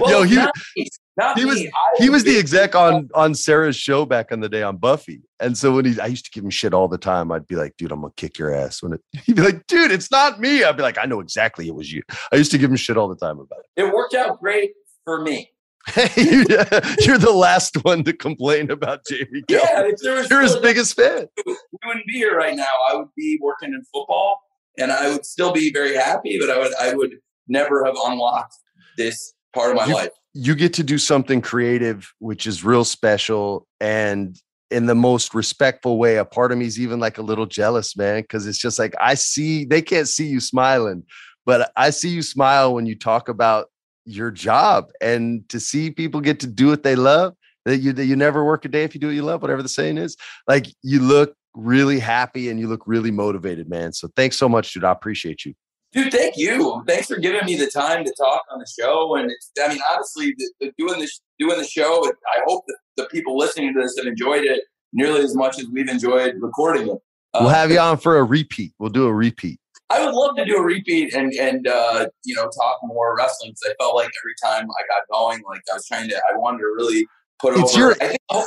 well, 0.00 0.24
Yo, 0.24 0.52
he, 0.74 0.88
not 1.16 1.38
he 1.38 1.44
was 1.44 1.64
he 1.98 2.10
was 2.10 2.24
the 2.24 2.38
exec 2.38 2.74
on 2.74 3.08
on 3.14 3.34
Sarah's 3.34 3.76
show 3.76 4.04
back 4.04 4.32
in 4.32 4.40
the 4.40 4.48
day 4.48 4.62
on 4.62 4.78
Buffy, 4.78 5.22
and 5.38 5.56
so 5.56 5.76
when 5.76 5.84
he, 5.84 6.00
I 6.00 6.06
used 6.06 6.24
to 6.24 6.30
give 6.30 6.42
him 6.42 6.50
shit 6.50 6.74
all 6.74 6.88
the 6.88 6.98
time. 6.98 7.30
I'd 7.30 7.46
be 7.46 7.54
like, 7.54 7.76
"Dude, 7.76 7.92
I'm 7.92 8.00
gonna 8.00 8.12
kick 8.16 8.36
your 8.36 8.52
ass." 8.52 8.82
When 8.82 8.94
it, 8.94 9.00
he'd 9.24 9.36
be 9.36 9.42
like, 9.42 9.66
"Dude, 9.68 9.92
it's 9.92 10.10
not 10.10 10.40
me," 10.40 10.64
I'd 10.64 10.76
be 10.76 10.82
like, 10.82 10.98
"I 10.98 11.04
know 11.04 11.20
exactly 11.20 11.68
it 11.68 11.74
was 11.74 11.92
you." 11.92 12.02
I 12.32 12.36
used 12.36 12.50
to 12.50 12.58
give 12.58 12.70
him 12.70 12.76
shit 12.76 12.96
all 12.96 13.08
the 13.08 13.16
time 13.16 13.38
about 13.38 13.60
it. 13.60 13.84
It 13.84 13.94
worked 13.94 14.14
out 14.14 14.40
great 14.40 14.72
for 15.04 15.20
me. 15.20 15.50
You're 15.96 17.18
the 17.18 17.34
last 17.34 17.84
one 17.84 18.02
to 18.04 18.12
complain 18.12 18.70
about 18.70 19.00
Jamie. 19.08 19.44
Yeah, 19.48 19.88
you're 20.02 20.42
his 20.42 20.56
biggest 20.56 20.96
fan. 20.96 21.28
We 21.46 21.56
wouldn't 21.84 22.06
be 22.06 22.14
here 22.14 22.36
right 22.36 22.56
now. 22.56 22.64
I 22.90 22.96
would 22.96 23.14
be 23.16 23.38
working 23.40 23.72
in 23.72 23.82
football, 23.92 24.40
and 24.78 24.90
I 24.90 25.10
would 25.10 25.26
still 25.26 25.52
be 25.52 25.70
very 25.72 25.94
happy. 25.94 26.38
But 26.40 26.50
I 26.50 26.58
would 26.58 26.74
I 26.80 26.94
would 26.94 27.16
never 27.46 27.84
have 27.84 27.94
unlocked 28.02 28.56
this 28.96 29.33
part 29.54 29.70
of 29.70 29.76
my 29.76 29.86
you, 29.86 29.94
life 29.94 30.10
you 30.34 30.56
get 30.56 30.74
to 30.74 30.82
do 30.82 30.98
something 30.98 31.40
creative, 31.40 32.12
which 32.18 32.46
is 32.46 32.64
real 32.64 32.84
special 32.84 33.66
and 33.80 34.36
in 34.70 34.86
the 34.86 34.94
most 34.94 35.32
respectful 35.32 35.96
way. 35.96 36.16
A 36.16 36.24
part 36.24 36.50
of 36.50 36.58
me 36.58 36.66
is 36.66 36.80
even 36.80 36.98
like 36.98 37.18
a 37.18 37.22
little 37.22 37.46
jealous, 37.46 37.96
man, 37.96 38.22
because 38.22 38.46
it's 38.46 38.58
just 38.58 38.78
like 38.78 38.94
I 39.00 39.14
see 39.14 39.64
they 39.64 39.80
can't 39.80 40.08
see 40.08 40.26
you 40.26 40.40
smiling, 40.40 41.04
but 41.46 41.70
I 41.76 41.90
see 41.90 42.08
you 42.08 42.22
smile 42.22 42.74
when 42.74 42.84
you 42.84 42.98
talk 42.98 43.28
about 43.28 43.68
your 44.04 44.32
job 44.32 44.90
and 45.00 45.48
to 45.48 45.60
see 45.60 45.90
people 45.90 46.20
get 46.20 46.40
to 46.40 46.48
do 46.48 46.66
what 46.66 46.82
they 46.82 46.96
love. 46.96 47.34
That 47.64 47.78
you 47.78 47.92
that 47.94 48.04
you 48.04 48.16
never 48.16 48.44
work 48.44 48.64
a 48.64 48.68
day 48.68 48.82
if 48.82 48.94
you 48.94 49.00
do 49.00 49.06
what 49.06 49.14
you 49.14 49.22
love, 49.22 49.40
whatever 49.40 49.62
the 49.62 49.68
saying 49.70 49.98
is. 49.98 50.16
Like 50.48 50.66
you 50.82 51.00
look 51.00 51.34
really 51.54 52.00
happy 52.00 52.50
and 52.50 52.58
you 52.58 52.68
look 52.68 52.82
really 52.86 53.12
motivated, 53.12 53.70
man. 53.70 53.92
So 53.92 54.08
thanks 54.16 54.36
so 54.36 54.48
much, 54.48 54.74
dude. 54.74 54.84
I 54.84 54.90
appreciate 54.90 55.46
you. 55.46 55.54
Dude, 55.94 56.12
thank 56.12 56.36
you. 56.36 56.82
Thanks 56.88 57.06
for 57.06 57.16
giving 57.16 57.44
me 57.46 57.54
the 57.56 57.68
time 57.68 58.04
to 58.04 58.12
talk 58.18 58.42
on 58.50 58.58
the 58.58 58.66
show. 58.66 59.14
And 59.14 59.30
it's, 59.30 59.50
I 59.62 59.68
mean, 59.68 59.78
honestly, 59.92 60.34
the, 60.36 60.52
the 60.60 60.72
doing 60.76 60.98
this, 60.98 61.20
doing 61.38 61.56
the 61.56 61.66
show, 61.66 62.04
I 62.04 62.40
hope 62.46 62.64
that 62.66 62.76
the 62.96 63.06
people 63.06 63.38
listening 63.38 63.72
to 63.74 63.80
this 63.80 63.96
have 63.98 64.06
enjoyed 64.06 64.44
it 64.44 64.62
nearly 64.92 65.20
as 65.20 65.36
much 65.36 65.58
as 65.58 65.66
we've 65.72 65.88
enjoyed 65.88 66.34
recording 66.40 66.88
it. 66.88 66.98
we'll 67.34 67.48
have 67.48 67.70
you 67.70 67.78
on 67.78 67.98
for 67.98 68.18
a 68.18 68.24
repeat. 68.24 68.72
We'll 68.80 68.90
do 68.90 69.06
a 69.06 69.12
repeat. 69.12 69.60
I 69.90 70.04
would 70.04 70.14
love 70.14 70.34
to 70.36 70.44
do 70.44 70.56
a 70.56 70.62
repeat 70.62 71.14
and 71.14 71.32
and 71.34 71.68
uh, 71.68 72.06
you 72.24 72.34
know 72.34 72.48
talk 72.48 72.78
more 72.84 73.14
wrestling 73.16 73.50
because 73.50 73.70
I 73.70 73.84
felt 73.84 73.94
like 73.94 74.08
every 74.08 74.34
time 74.42 74.68
I 74.68 74.82
got 74.88 75.02
going, 75.12 75.42
like 75.46 75.60
I 75.70 75.74
was 75.74 75.86
trying 75.86 76.08
to, 76.08 76.16
I 76.16 76.36
wanted 76.36 76.58
to 76.58 76.64
really 76.74 77.06
put 77.38 77.52
it's 77.54 77.74
over. 77.74 77.78
Your, 77.78 77.94
think, 77.94 78.18
oh, 78.30 78.46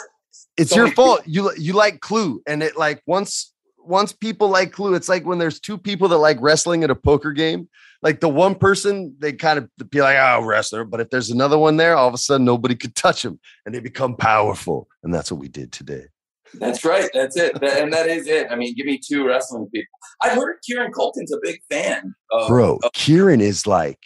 it's 0.57 0.71
so 0.71 0.77
your 0.77 0.91
fault. 0.91 1.23
People. 1.23 1.53
You 1.53 1.63
you 1.63 1.73
like 1.73 2.01
Clue, 2.01 2.41
and 2.47 2.63
it 2.63 2.75
like 2.75 3.01
once 3.05 3.53
once 3.87 4.11
people 4.11 4.49
like 4.49 4.71
Clue, 4.71 4.93
it's 4.93 5.09
like 5.09 5.25
when 5.25 5.37
there's 5.37 5.59
two 5.59 5.77
people 5.77 6.07
that 6.09 6.17
like 6.17 6.37
wrestling 6.41 6.83
at 6.83 6.89
a 6.89 6.95
poker 6.95 7.31
game 7.31 7.69
like 8.01 8.19
the 8.19 8.29
one 8.29 8.55
person 8.55 9.15
they 9.19 9.33
kind 9.33 9.59
of 9.59 9.89
be 9.89 10.01
like, 10.01 10.17
oh, 10.19 10.43
wrestler. 10.43 10.83
But 10.83 11.01
if 11.01 11.09
there's 11.09 11.29
another 11.29 11.57
one 11.57 11.77
there, 11.77 11.95
all 11.95 12.07
of 12.07 12.13
a 12.13 12.17
sudden 12.17 12.45
nobody 12.45 12.75
could 12.75 12.95
touch 12.95 13.23
them 13.23 13.39
and 13.65 13.73
they 13.73 13.79
become 13.79 14.15
powerful. 14.15 14.87
And 15.03 15.13
that's 15.13 15.31
what 15.31 15.39
we 15.39 15.47
did 15.47 15.71
today. 15.71 16.05
That's 16.53 16.85
right. 16.85 17.09
That's 17.13 17.35
it. 17.35 17.59
That, 17.59 17.81
and 17.81 17.91
that 17.91 18.07
is 18.07 18.27
it. 18.27 18.47
I 18.49 18.55
mean, 18.55 18.73
give 18.75 18.85
me 18.85 18.99
two 19.05 19.27
wrestling 19.27 19.67
people. 19.73 19.91
I've 20.21 20.37
heard 20.37 20.57
Kieran 20.65 20.91
Culkin's 20.93 21.33
a 21.33 21.39
big 21.41 21.59
fan. 21.69 22.15
Of, 22.31 22.47
Bro, 22.47 22.79
of- 22.83 22.93
Kieran 22.93 23.41
is 23.41 23.67
like 23.67 23.99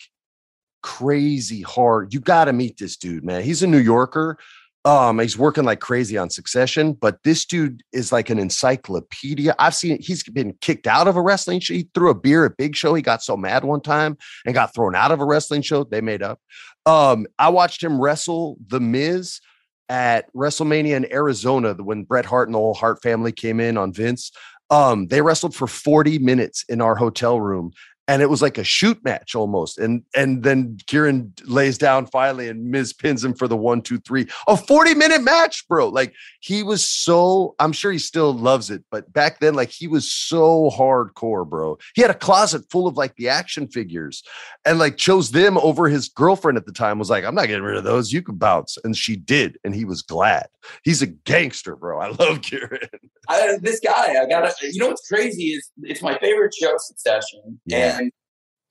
crazy 0.82 1.62
hard. 1.62 2.14
You 2.14 2.20
got 2.20 2.46
to 2.46 2.54
meet 2.54 2.78
this 2.78 2.98
dude, 2.98 3.24
man. 3.24 3.44
He's 3.44 3.62
a 3.62 3.68
New 3.68 3.78
Yorker. 3.78 4.40
Um, 4.84 5.20
he's 5.20 5.38
working 5.38 5.64
like 5.64 5.80
crazy 5.80 6.18
on 6.18 6.32
Succession, 6.32 6.94
but 6.94 7.22
this 7.24 7.46
dude 7.46 7.84
is 7.92 8.12
like 8.12 8.32
an 8.32 8.40
encyclopedia. 8.40 9.54
I've 9.60 9.76
seen 9.76 10.02
he's 10.02 10.24
been 10.24 10.54
kicked 10.62 10.88
out 10.88 11.08
of 11.08 11.16
a 11.16 11.22
wrestling 11.22 11.60
show. 11.60 11.76
He 11.76 11.88
threw 11.94 12.10
a 12.10 12.16
beer 12.16 12.46
at 12.46 12.58
Big 12.58 12.76
Show. 12.76 12.96
He 12.96 13.04
got 13.04 13.22
so 13.22 13.38
mad 13.38 13.64
one 13.64 13.82
time 13.82 14.18
and 14.46 14.56
got 14.56 14.74
thrown 14.74 14.96
out 14.96 15.12
of 15.12 15.22
a 15.22 15.26
wrestling 15.26 15.62
show. 15.62 15.84
They 15.84 16.02
made 16.02 16.24
up. 16.24 16.40
Um, 16.88 17.28
I 17.38 17.50
watched 17.50 17.84
him 17.84 18.02
wrestle 18.02 18.58
The 18.68 18.80
Miz 18.80 19.40
at 19.88 20.34
WrestleMania 20.34 20.96
in 20.96 21.14
Arizona 21.14 21.76
when 21.76 22.04
Bret 22.04 22.26
Hart 22.26 22.48
and 22.48 22.56
the 22.56 22.60
whole 22.60 22.74
Hart 22.74 23.04
family 23.04 23.32
came 23.32 23.60
in 23.60 23.78
on 23.78 23.94
Vince. 23.94 24.32
Um, 24.72 25.08
they 25.08 25.22
wrestled 25.22 25.54
for 25.54 25.68
40 25.68 26.18
minutes 26.20 26.64
in 26.70 26.82
our 26.82 26.96
hotel 26.96 27.40
room 27.40 27.72
and 28.12 28.22
it 28.22 28.30
was 28.30 28.42
like 28.42 28.58
a 28.58 28.64
shoot 28.64 29.02
match 29.06 29.36
almost. 29.36 29.78
And 29.78 30.04
and 30.14 30.44
then 30.44 30.78
Kieran 30.86 31.34
lays 31.46 31.78
down 31.78 32.08
finally, 32.08 32.50
and 32.50 32.70
Miz 32.70 32.92
pins 32.92 33.24
him 33.24 33.34
for 33.34 33.48
the 33.48 33.56
one, 33.56 33.82
two, 33.82 34.00
three. 34.00 34.28
A 34.48 34.58
40 34.58 34.96
minute 34.96 35.22
match, 35.24 35.66
bro. 35.70 35.88
Like 35.88 36.14
he 36.42 36.62
was 36.62 36.84
so, 36.84 37.56
I'm 37.58 37.72
sure 37.72 37.90
he 37.90 38.00
still 38.00 38.34
loves 38.34 38.70
it, 38.70 38.84
but 38.92 39.12
back 39.14 39.40
then, 39.40 39.54
like 39.54 39.70
he 39.70 39.88
was 39.88 40.12
so 40.12 40.70
hardcore, 40.72 41.48
bro. 41.48 41.78
He 41.96 42.02
had 42.02 42.12
a 42.12 42.16
closet 42.16 42.64
full 42.70 42.86
of 42.86 42.98
like 42.98 43.16
the 43.16 43.30
action 43.30 43.70
figures 43.70 44.24
and 44.66 44.78
like 44.78 44.98
chose 44.98 45.32
them 45.32 45.58
over 45.60 45.88
his 45.88 46.10
girlfriend 46.10 46.58
at 46.58 46.66
the 46.66 46.74
time, 46.74 47.00
was 47.00 47.10
like, 47.10 47.24
I'm 47.24 47.36
not 47.36 47.48
getting 47.48 47.64
rid 47.64 47.78
of 47.78 47.86
those. 47.86 48.12
You 48.12 48.22
can 48.22 48.36
bounce. 48.36 48.78
And 48.84 48.98
she 48.98 49.16
did, 49.16 49.58
and 49.64 49.74
he 49.74 49.86
was 49.86 50.02
glad. 50.02 50.48
He's 50.84 51.02
a 51.02 51.08
gangster, 51.08 51.78
bro. 51.78 52.02
I 52.02 52.10
love 52.10 52.42
Kieran. 52.42 52.90
I, 53.30 53.58
this 53.62 53.80
guy, 53.80 54.22
I 54.22 54.28
gotta, 54.28 54.54
you 54.62 54.80
know 54.80 54.90
what's 54.90 55.08
crazy 55.08 55.52
is 55.52 55.72
it's 55.84 56.02
my 56.02 56.18
favorite 56.18 56.54
show, 56.54 56.74
Succession. 56.78 57.62
Yeah. 57.66 58.01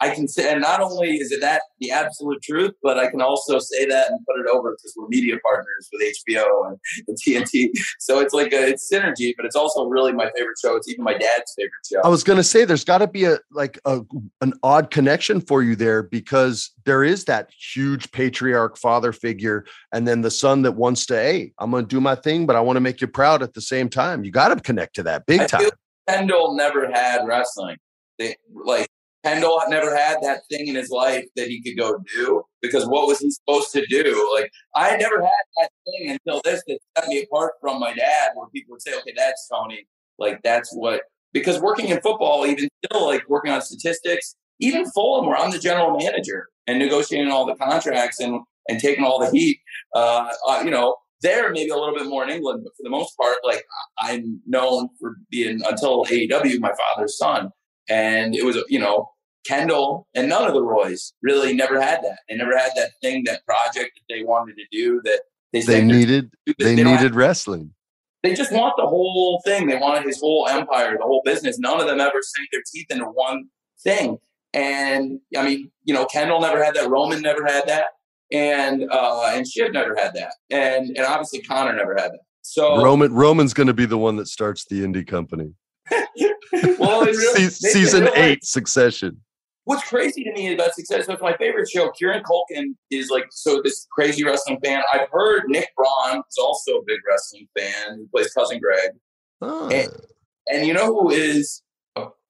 I 0.01 0.11
can 0.11 0.29
say, 0.29 0.51
and 0.51 0.63
not 0.63 0.81
only 0.81 1.17
is 1.17 1.31
it 1.31 1.41
that 1.43 1.63
the 1.79 1.91
absolute 1.91 2.43
truth, 2.43 2.73
but 2.83 2.99
I 2.99 3.11
can 3.11 3.21
also 3.21 3.59
say 3.59 3.85
that 3.87 4.11
and 4.11 4.19
put 4.27 4.41
it 4.41 4.47
over 4.51 4.73
because 4.73 4.95
we're 4.97 5.09
media 5.09 5.37
partners 5.45 5.89
with 5.93 6.15
HBO 6.27 6.69
and, 6.69 6.79
and, 7.07 7.19
TNT. 7.21 7.71
So 7.99 8.21
it's 8.21 8.33
like 8.33 8.53
a, 8.53 8.69
it's 8.69 8.91
synergy, 8.91 9.35
but 9.37 9.45
it's 9.45 9.57
also 9.57 9.85
really 9.85 10.13
my 10.13 10.31
favorite 10.37 10.57
show. 10.63 10.77
It's 10.77 10.89
even 10.89 11.05
my 11.05 11.13
dad's 11.13 11.53
favorite 11.57 11.73
show. 11.91 12.01
I 12.03 12.09
was 12.09 12.25
going 12.25 12.39
to 12.39 12.45
say 12.45 12.65
there's 12.65 12.85
got 12.85 12.99
to 12.99 13.07
be 13.07 13.25
a 13.25 13.39
like 13.51 13.79
a 13.85 14.01
an 14.41 14.55
odd 14.63 14.91
connection 14.91 15.41
for 15.41 15.63
you 15.63 15.77
there 15.77 16.03
because 16.03 16.71
there 16.85 17.05
is 17.05 17.27
that 17.27 17.51
huge 17.53 18.11
patriarch 18.13 18.79
father 18.79 19.13
figure, 19.13 19.67
and 19.93 20.09
then 20.09 20.23
the 20.23 20.31
son 20.31 20.63
that 20.63 20.73
wants 20.73 21.05
to, 21.07 21.15
hey, 21.15 21.53
I'm 21.59 21.71
going 21.71 21.85
to 21.85 21.89
do 21.89 22.01
my 22.01 22.15
thing, 22.15 22.47
but 22.47 22.57
I 22.57 22.61
want 22.61 22.77
to 22.77 22.81
make 22.81 23.01
you 23.01 23.07
proud 23.07 23.43
at 23.43 23.53
the 23.53 23.61
same 23.61 23.91
time. 23.91 24.25
You 24.25 24.31
got 24.31 24.49
to 24.49 24.61
connect 24.61 24.95
to 24.97 25.03
that 25.05 25.27
big 25.27 25.47
time. 25.47 25.69
Kendall 26.09 26.57
never 26.57 26.91
had 26.91 27.27
wrestling. 27.27 27.77
They 28.19 28.37
like 28.53 28.90
Kendall 29.25 29.61
never 29.69 29.95
had 29.95 30.19
that 30.23 30.43
thing 30.51 30.69
in 30.69 30.75
his 30.75 30.91
life 30.91 31.27
that 31.37 31.49
he 31.49 31.63
could 31.63 31.77
go 31.77 31.99
do 32.15 32.43
because 32.63 32.87
what 32.87 33.07
was 33.07 33.19
he 33.19 33.31
supposed 33.31 33.71
to 33.73 33.85
do? 33.87 34.31
Like 34.35 34.51
I 34.75 34.97
never 34.97 35.21
had 35.21 35.45
that 35.61 35.71
thing 35.85 36.11
until 36.11 36.41
this 36.45 36.63
that 36.67 36.79
set 36.97 37.09
me 37.09 37.23
apart 37.23 37.53
from 37.61 37.79
my 37.81 37.93
dad, 37.93 38.31
where 38.35 38.49
people 38.49 38.73
would 38.73 38.83
say, 38.83 38.95
"Okay, 38.99 39.13
that's 39.17 39.49
Tony." 39.49 39.87
Like 40.19 40.41
that's 40.43 40.73
what 40.75 41.03
because 41.33 41.61
working 41.61 41.89
in 41.89 42.01
football, 42.01 42.47
even 42.47 42.69
still, 42.85 43.07
like 43.07 43.29
working 43.29 43.53
on 43.53 43.61
statistics, 43.63 44.37
even 44.59 44.91
Fulham, 44.91 45.27
where 45.27 45.37
I'm 45.37 45.51
the 45.51 45.59
general 45.59 45.97
manager 45.97 46.49
and 46.67 46.79
negotiating 46.79 47.31
all 47.31 47.47
the 47.47 47.57
contracts 47.57 48.21
and 48.21 48.41
and 48.69 48.81
taking 48.81 49.05
all 49.05 49.19
the 49.19 49.31
heat. 49.31 49.59
Uh, 49.95 50.31
uh, 50.49 50.63
you 50.65 50.71
know, 50.71 50.97
there 51.23 51.51
maybe 51.51 51.71
a 51.71 51.77
little 51.77 51.95
bit 51.95 52.07
more 52.07 52.25
in 52.25 52.31
England, 52.31 52.63
but 52.65 52.73
for 52.77 52.83
the 52.83 52.91
most 52.91 53.17
part, 53.17 53.37
like 53.45 53.65
I'm 53.99 54.41
known 54.47 54.89
for 54.99 55.17
being 55.31 55.61
until 55.69 56.05
AEW, 56.05 56.61
my 56.61 56.73
father's 56.73 57.19
son. 57.19 57.51
And 57.89 58.35
it 58.35 58.45
was, 58.45 58.59
you 58.69 58.79
know, 58.79 59.11
Kendall 59.47 60.07
and 60.15 60.29
none 60.29 60.47
of 60.47 60.55
the 60.55 60.63
Roys 60.63 61.15
really 61.23 61.55
never 61.55 61.81
had 61.81 62.03
that. 62.03 62.19
They 62.29 62.37
never 62.37 62.57
had 62.57 62.73
that 62.77 62.91
thing, 63.03 63.25
that 63.25 63.45
project 63.47 63.93
that 63.97 64.15
they 64.15 64.23
wanted 64.23 64.57
to 64.57 64.65
do 64.71 65.01
that 65.05 65.21
they, 65.53 65.63
they 65.63 65.83
needed. 65.83 66.33
They, 66.47 66.77
they 66.77 66.85
needed 66.85 67.15
wrestling. 67.15 67.75
They 68.23 68.35
just 68.35 68.53
want 68.53 68.75
the 68.77 68.87
whole 68.87 69.41
thing. 69.45 69.67
They 69.67 69.79
wanted 69.79 70.05
his 70.05 70.21
whole 70.21 70.47
empire, 70.47 70.97
the 70.99 71.05
whole 71.05 71.23
business. 71.25 71.59
None 71.59 71.81
of 71.81 71.87
them 71.87 72.01
ever 72.01 72.19
sank 72.23 72.49
their 72.53 72.63
teeth 72.71 72.87
into 72.91 73.07
one 73.07 73.47
thing. 73.83 74.19
And 74.53 75.21
I 75.37 75.43
mean, 75.43 75.71
you 75.85 75.95
know, 75.95 76.05
Kendall 76.05 76.41
never 76.41 76.63
had 76.63 76.75
that. 76.75 76.89
Roman 76.91 77.23
never 77.23 77.47
had 77.47 77.67
that, 77.69 77.87
and 78.33 78.85
uh, 78.91 79.33
and 79.33 79.47
Shiv 79.47 79.73
never 79.73 79.95
had 79.97 80.13
that, 80.15 80.35
and 80.51 80.89
and 80.89 81.07
obviously 81.07 81.41
Connor 81.41 81.73
never 81.75 81.95
had 81.97 82.11
that. 82.11 82.21
So 82.43 82.83
Roman 82.83 83.13
Roman's 83.13 83.55
going 83.55 83.69
to 83.69 83.75
be 83.75 83.87
the 83.87 83.99
one 83.99 84.17
that 84.17 84.27
starts 84.27 84.65
the 84.65 84.83
indie 84.83 85.07
company. 85.07 85.55
Well, 86.79 87.05
really, 87.05 87.49
season 87.49 88.09
eight, 88.15 88.45
Succession. 88.45 89.21
What's 89.65 89.89
crazy 89.89 90.25
to 90.25 90.33
me 90.33 90.55
about 90.55 90.75
Succession? 90.75 91.13
It's 91.13 91.23
my 91.23 91.37
favorite 91.37 91.69
show. 91.69 91.91
Kieran 91.91 92.23
Culkin 92.23 92.75
is 92.91 93.11
like 93.11 93.27
so 93.31 93.61
this 93.63 93.87
crazy 93.93 94.25
wrestling 94.25 94.59
fan. 94.65 94.83
I've 94.93 95.09
heard 95.13 95.45
Nick 95.47 95.69
Braun 95.77 96.23
is 96.29 96.39
also 96.39 96.73
a 96.73 96.83
big 96.87 96.99
wrestling 97.09 97.49
fan. 97.59 97.97
Who 97.97 98.09
plays 98.09 98.33
cousin 98.33 98.59
Greg, 98.61 98.91
oh. 99.43 99.69
and, 99.69 99.89
and 100.53 100.67
you 100.67 100.75
know 100.75 100.87
who 100.87 101.11
is 101.11 101.63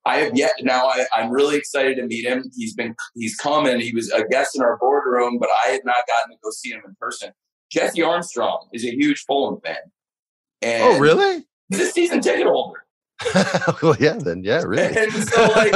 I 0.07 0.17
have 0.19 0.37
yet 0.37 0.53
now. 0.63 0.87
I, 0.87 1.07
am 1.15 1.31
really 1.31 1.57
excited 1.57 1.97
to 1.97 2.07
meet 2.07 2.25
him. 2.25 2.51
He's 2.55 2.75
been 2.75 2.95
he's 3.15 3.37
come 3.37 3.67
and 3.67 3.83
he 3.83 3.95
was 3.95 4.11
a 4.11 4.25
guest 4.25 4.57
in 4.57 4.63
our 4.63 4.79
boardroom, 4.79 5.39
but 5.39 5.49
I 5.67 5.71
have 5.71 5.85
not 5.85 5.97
gotten 6.09 6.33
to 6.33 6.39
go 6.43 6.51
see 6.51 6.71
him 6.71 6.81
in 6.87 6.97
person. 7.01 7.33
Jesse 7.71 8.03
Armstrong 8.03 8.69
is 8.73 8.85
a 8.85 8.91
huge 8.91 9.25
Fulham 9.27 9.61
fan. 9.65 9.77
Oh, 9.85 10.67
and 10.67 10.83
oh, 10.83 10.99
really? 10.99 11.45
He's 11.69 11.81
a 11.81 11.87
season 11.87 12.21
ticket 12.21 12.47
holder. 12.47 12.85
well, 13.83 13.97
yeah, 13.99 14.15
then 14.15 14.43
yeah, 14.43 14.63
really. 14.63 14.97
And 14.97 15.13
so, 15.13 15.43
like, 15.49 15.73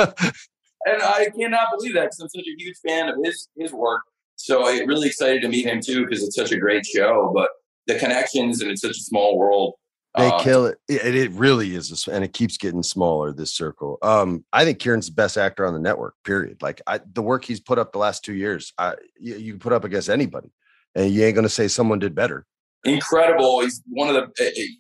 and 0.87 1.03
I 1.03 1.29
cannot 1.37 1.69
believe 1.77 1.95
that 1.95 2.05
because 2.05 2.21
I'm 2.21 2.29
such 2.29 2.47
a 2.47 2.63
huge 2.63 2.77
fan 2.87 3.09
of 3.09 3.17
his 3.23 3.49
his 3.57 3.73
work. 3.73 4.03
So 4.37 4.67
I'm 4.67 4.87
really 4.87 5.09
excited 5.09 5.43
to 5.43 5.49
meet 5.49 5.67
him 5.67 5.81
too 5.81 6.05
because 6.05 6.23
it's 6.23 6.37
such 6.37 6.53
a 6.53 6.59
great 6.59 6.85
show. 6.87 7.33
But 7.35 7.51
the 7.87 7.99
connections 7.99 8.61
and 8.61 8.71
it's 8.71 8.81
such 8.81 8.93
a 8.93 8.95
small 8.95 9.37
world. 9.37 9.75
They 10.17 10.29
um, 10.29 10.41
kill 10.41 10.67
it. 10.67 10.79
it. 10.89 11.15
It 11.17 11.33
really 11.33 11.75
is, 11.75 12.07
and 12.07 12.23
it 12.23 12.33
keeps 12.33 12.57
getting 12.57 12.85
smaller. 12.85 13.33
This 13.33 13.53
circle. 13.53 13.99
Um, 14.01 14.45
I 14.53 14.65
think 14.65 14.79
Kieran's 14.79 15.09
the 15.09 15.15
best 15.15 15.37
actor 15.37 15.67
on 15.67 15.75
the 15.75 15.81
network. 15.81 16.15
Period. 16.25 16.63
Like 16.63 16.81
I, 16.87 17.01
the 17.13 17.23
work 17.23 17.45
he's 17.45 17.59
put 17.59 17.81
up 17.81 17.93
the 17.93 17.99
last 17.99 18.25
two 18.25 18.35
years, 18.35 18.73
I, 18.79 18.95
you, 19.19 19.35
you 19.37 19.59
put 19.59 19.73
up 19.73 19.83
against 19.83 20.09
anybody, 20.09 20.53
and 20.95 21.11
you 21.11 21.25
ain't 21.25 21.35
gonna 21.35 21.49
say 21.49 21.67
someone 21.67 21.99
did 21.99 22.15
better. 22.15 22.47
Incredible. 22.85 23.61
He's 23.63 23.83
one 23.89 24.09
of 24.09 24.15
the. 24.15 24.77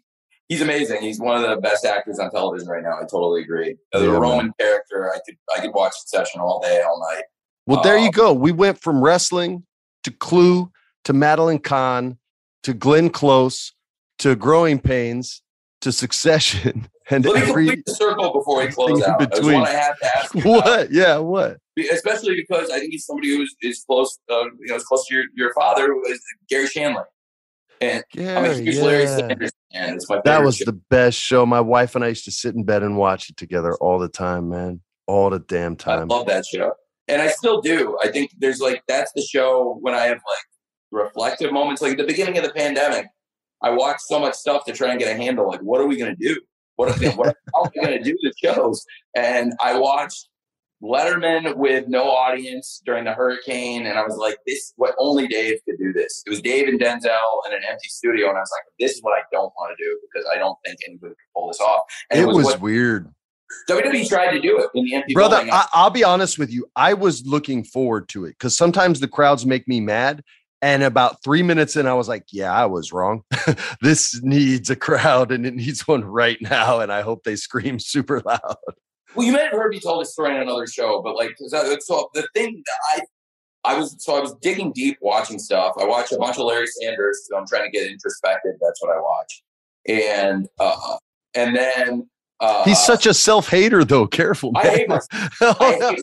He's 0.54 0.62
amazing. 0.62 1.02
He's 1.02 1.18
one 1.18 1.42
of 1.42 1.50
the 1.50 1.56
best 1.56 1.84
actors 1.84 2.20
on 2.20 2.30
television 2.30 2.68
right 2.68 2.80
now. 2.80 2.96
I 2.96 3.00
totally 3.00 3.42
agree. 3.42 3.74
The 3.92 4.02
yeah, 4.02 4.06
Roman 4.06 4.46
man. 4.46 4.52
character, 4.60 5.12
I 5.12 5.18
could 5.26 5.36
I 5.52 5.60
could 5.60 5.74
watch 5.74 5.94
Succession 5.96 6.40
all 6.40 6.60
day, 6.60 6.80
all 6.80 7.00
night. 7.12 7.24
Well, 7.66 7.82
there 7.82 7.98
you 7.98 8.06
um, 8.06 8.12
go. 8.12 8.32
We 8.32 8.52
went 8.52 8.80
from 8.80 9.02
wrestling 9.02 9.64
to 10.04 10.12
Clue 10.12 10.70
to 11.06 11.12
Madeline 11.12 11.58
Kahn 11.58 12.18
to 12.62 12.72
Glenn 12.72 13.10
Close 13.10 13.72
to 14.20 14.36
Growing 14.36 14.78
Pains 14.78 15.42
to 15.80 15.90
Succession 15.90 16.86
and 17.10 17.24
Let 17.24 17.34
me 17.34 17.40
every 17.40 17.66
complete 17.66 17.86
the 17.86 17.94
circle 17.96 18.32
before 18.32 18.60
we 18.60 18.68
close 18.68 19.02
out. 19.02 19.18
Between. 19.18 19.58
What 19.58 19.70
I 19.70 19.72
have 19.72 19.98
to 19.98 20.18
ask. 20.18 20.34
what? 20.44 20.66
About. 20.66 20.92
Yeah, 20.92 21.18
what? 21.18 21.56
Especially 21.90 22.36
because 22.36 22.70
I 22.70 22.78
think 22.78 22.92
he's 22.92 23.06
somebody 23.06 23.30
who 23.30 23.42
is, 23.42 23.56
is 23.60 23.82
close, 23.84 24.16
uh, 24.30 24.44
you 24.44 24.68
know, 24.68 24.76
is 24.76 24.84
close 24.84 25.04
to 25.08 25.14
your, 25.16 25.24
your 25.34 25.52
father, 25.52 25.88
who 25.88 26.06
is 26.06 26.22
Garry 26.48 26.68
Shandling. 26.68 27.06
And 27.80 28.04
Gary, 28.12 28.36
I'm 28.36 28.44
a 28.44 28.54
huge 28.54 28.76
yeah. 28.76 28.82
Larry 28.82 29.06
Sanders 29.06 29.52
fan. 29.72 29.98
That 30.24 30.42
was 30.42 30.56
show. 30.56 30.64
the 30.66 30.80
best 30.90 31.18
show. 31.18 31.44
My 31.44 31.60
wife 31.60 31.94
and 31.94 32.04
I 32.04 32.08
used 32.08 32.24
to 32.26 32.30
sit 32.30 32.54
in 32.54 32.64
bed 32.64 32.82
and 32.82 32.96
watch 32.96 33.30
it 33.30 33.36
together 33.36 33.74
all 33.76 33.98
the 33.98 34.08
time, 34.08 34.48
man. 34.48 34.80
All 35.06 35.30
the 35.30 35.40
damn 35.40 35.76
time. 35.76 36.10
I 36.10 36.14
love 36.14 36.26
that 36.26 36.46
show. 36.46 36.72
And 37.08 37.20
I 37.20 37.28
still 37.28 37.60
do. 37.60 37.98
I 38.02 38.10
think 38.10 38.30
there's 38.38 38.60
like 38.60 38.82
that's 38.88 39.12
the 39.14 39.22
show 39.22 39.78
when 39.80 39.94
I 39.94 40.04
have 40.04 40.16
like 40.16 40.46
reflective 40.90 41.52
moments. 41.52 41.82
Like 41.82 41.92
at 41.92 41.98
the 41.98 42.06
beginning 42.06 42.38
of 42.38 42.44
the 42.44 42.52
pandemic, 42.52 43.06
I 43.62 43.70
watched 43.70 44.02
so 44.02 44.18
much 44.18 44.34
stuff 44.34 44.64
to 44.66 44.72
try 44.72 44.90
and 44.90 44.98
get 44.98 45.14
a 45.14 45.16
handle. 45.16 45.46
Like, 45.46 45.60
what 45.60 45.80
are 45.80 45.86
we 45.86 45.98
gonna 45.98 46.16
do? 46.16 46.40
What 46.76 46.88
are, 46.88 47.10
what 47.10 47.36
are 47.54 47.70
we 47.74 47.82
gonna 47.82 48.02
do 48.02 48.16
the 48.22 48.32
shows? 48.42 48.84
And 49.14 49.52
I 49.60 49.78
watched 49.78 50.28
Letterman 50.84 51.56
with 51.56 51.88
no 51.88 52.10
audience 52.10 52.82
during 52.84 53.04
the 53.04 53.12
hurricane, 53.12 53.86
and 53.86 53.98
I 53.98 54.02
was 54.02 54.16
like, 54.16 54.36
"This 54.46 54.74
what 54.76 54.94
only 54.98 55.26
Dave 55.26 55.58
could 55.64 55.78
do 55.78 55.92
this." 55.92 56.22
It 56.26 56.30
was 56.30 56.42
Dave 56.42 56.68
and 56.68 56.78
Denzel 56.78 57.40
in 57.46 57.54
an 57.54 57.62
empty 57.68 57.88
studio, 57.88 58.28
and 58.28 58.36
I 58.36 58.40
was 58.40 58.50
like, 58.52 58.72
"This 58.78 58.92
is 58.96 59.02
what 59.02 59.18
I 59.18 59.22
don't 59.32 59.52
want 59.56 59.76
to 59.76 59.82
do 59.82 59.98
because 60.02 60.28
I 60.32 60.38
don't 60.38 60.58
think 60.64 60.78
anybody 60.86 61.14
could 61.14 61.32
pull 61.34 61.48
this 61.48 61.60
off." 61.60 61.80
And 62.10 62.20
it, 62.20 62.24
it 62.24 62.26
was, 62.26 62.44
was 62.44 62.60
weird. 62.60 63.08
WWE 63.68 64.08
tried 64.08 64.32
to 64.32 64.40
do 64.40 64.58
it 64.58 64.68
in 64.74 64.84
the 64.84 64.94
empty 64.94 65.14
brother. 65.14 65.46
I, 65.50 65.66
will 65.74 65.90
be 65.90 66.04
honest 66.04 66.38
with 66.38 66.50
you. 66.50 66.66
I 66.76 66.94
was 66.94 67.24
looking 67.24 67.64
forward 67.64 68.08
to 68.10 68.24
it 68.24 68.30
because 68.30 68.56
sometimes 68.56 69.00
the 69.00 69.08
crowds 69.08 69.46
make 69.46 69.66
me 69.66 69.80
mad. 69.80 70.22
And 70.60 70.82
about 70.82 71.22
three 71.22 71.42
minutes 71.42 71.76
in, 71.76 71.86
I 71.86 71.92
was 71.92 72.08
like, 72.08 72.24
"Yeah, 72.32 72.52
I 72.52 72.66
was 72.66 72.92
wrong. 72.92 73.22
this 73.82 74.20
needs 74.22 74.70
a 74.70 74.76
crowd, 74.76 75.30
and 75.30 75.46
it 75.46 75.54
needs 75.54 75.86
one 75.86 76.04
right 76.04 76.38
now. 76.40 76.80
And 76.80 76.92
I 76.92 77.02
hope 77.02 77.24
they 77.24 77.36
scream 77.36 77.78
super 77.78 78.20
loud." 78.24 78.56
Well, 79.14 79.26
you 79.26 79.32
might 79.32 79.42
have 79.42 79.52
heard 79.52 79.70
me 79.70 79.80
tell 79.80 79.98
this 79.98 80.12
story 80.12 80.34
on 80.34 80.42
another 80.42 80.66
show, 80.66 81.00
but 81.02 81.14
like, 81.16 81.36
so 81.38 82.10
the 82.14 82.26
thing 82.34 82.62
that 82.66 83.02
I, 83.64 83.72
I 83.72 83.78
was, 83.78 83.96
so 83.98 84.16
I 84.16 84.20
was 84.20 84.34
digging 84.42 84.72
deep 84.72 84.98
watching 85.00 85.38
stuff. 85.38 85.74
I 85.80 85.84
watch 85.84 86.12
a 86.12 86.18
bunch 86.18 86.36
of 86.36 86.44
Larry 86.44 86.66
Sanders. 86.66 87.26
So 87.28 87.36
I'm 87.36 87.46
trying 87.46 87.64
to 87.64 87.70
get 87.70 87.90
introspective. 87.90 88.54
That's 88.60 88.82
what 88.82 88.94
I 88.94 89.00
watch. 89.00 89.42
And, 89.86 90.48
uh, 90.58 90.96
and 91.34 91.56
then, 91.56 92.08
uh, 92.40 92.64
He's 92.64 92.82
such 92.84 93.06
a 93.06 93.14
self 93.14 93.48
hater, 93.48 93.84
though. 93.84 94.06
Careful. 94.06 94.52
Man. 94.52 94.66
I 94.66 94.68
hate 94.68 94.88
myself. 94.88 95.10
I 95.60 95.98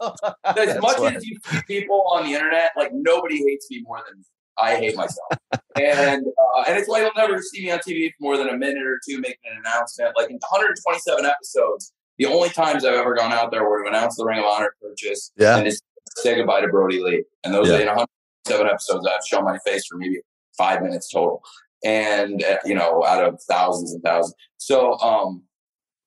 hate, 0.45 0.57
as 0.57 0.81
much 0.81 0.99
as 1.13 1.25
you 1.25 1.37
see 1.45 1.59
people 1.67 2.03
on 2.09 2.25
the 2.25 2.33
internet, 2.33 2.71
like 2.77 2.91
nobody 2.93 3.37
hates 3.37 3.69
me 3.69 3.83
more 3.85 4.01
than 4.09 4.23
I 4.57 4.75
hate 4.75 4.95
myself. 4.95 5.29
and 5.75 6.25
uh, 6.25 6.63
and 6.67 6.77
it's 6.77 6.87
why 6.87 7.01
you'll 7.01 7.11
never 7.17 7.41
see 7.41 7.63
me 7.63 7.71
on 7.71 7.79
TV 7.79 8.11
for 8.11 8.15
more 8.21 8.37
than 8.37 8.49
a 8.49 8.57
minute 8.57 8.83
or 8.83 8.99
two 9.07 9.19
making 9.19 9.39
an 9.51 9.61
announcement. 9.65 10.13
Like 10.15 10.29
in 10.29 10.37
127 10.37 11.25
episodes, 11.25 11.93
the 12.21 12.27
only 12.27 12.49
times 12.49 12.85
I've 12.85 12.93
ever 12.93 13.15
gone 13.15 13.33
out 13.33 13.49
there 13.49 13.67
were 13.67 13.83
to 13.83 13.89
announce 13.89 14.15
the 14.15 14.25
Ring 14.25 14.37
of 14.37 14.45
Honor 14.45 14.75
purchase 14.79 15.31
yeah. 15.37 15.57
and 15.57 15.65
just 15.65 15.81
say 16.17 16.35
goodbye 16.35 16.61
to 16.61 16.67
Brodie 16.67 17.01
Lee. 17.01 17.23
And 17.43 17.51
those 17.51 17.67
yeah. 17.67 17.79
in 17.79 17.87
107 17.87 18.67
episodes, 18.67 19.07
I've 19.07 19.25
shown 19.25 19.43
my 19.43 19.57
face 19.65 19.87
for 19.87 19.97
maybe 19.97 20.19
five 20.55 20.83
minutes 20.83 21.09
total. 21.11 21.41
And, 21.83 22.43
uh, 22.43 22.57
you 22.63 22.75
know, 22.75 23.03
out 23.03 23.25
of 23.25 23.41
thousands 23.49 23.91
and 23.91 24.03
thousands. 24.03 24.35
So, 24.57 24.99
um, 24.99 25.41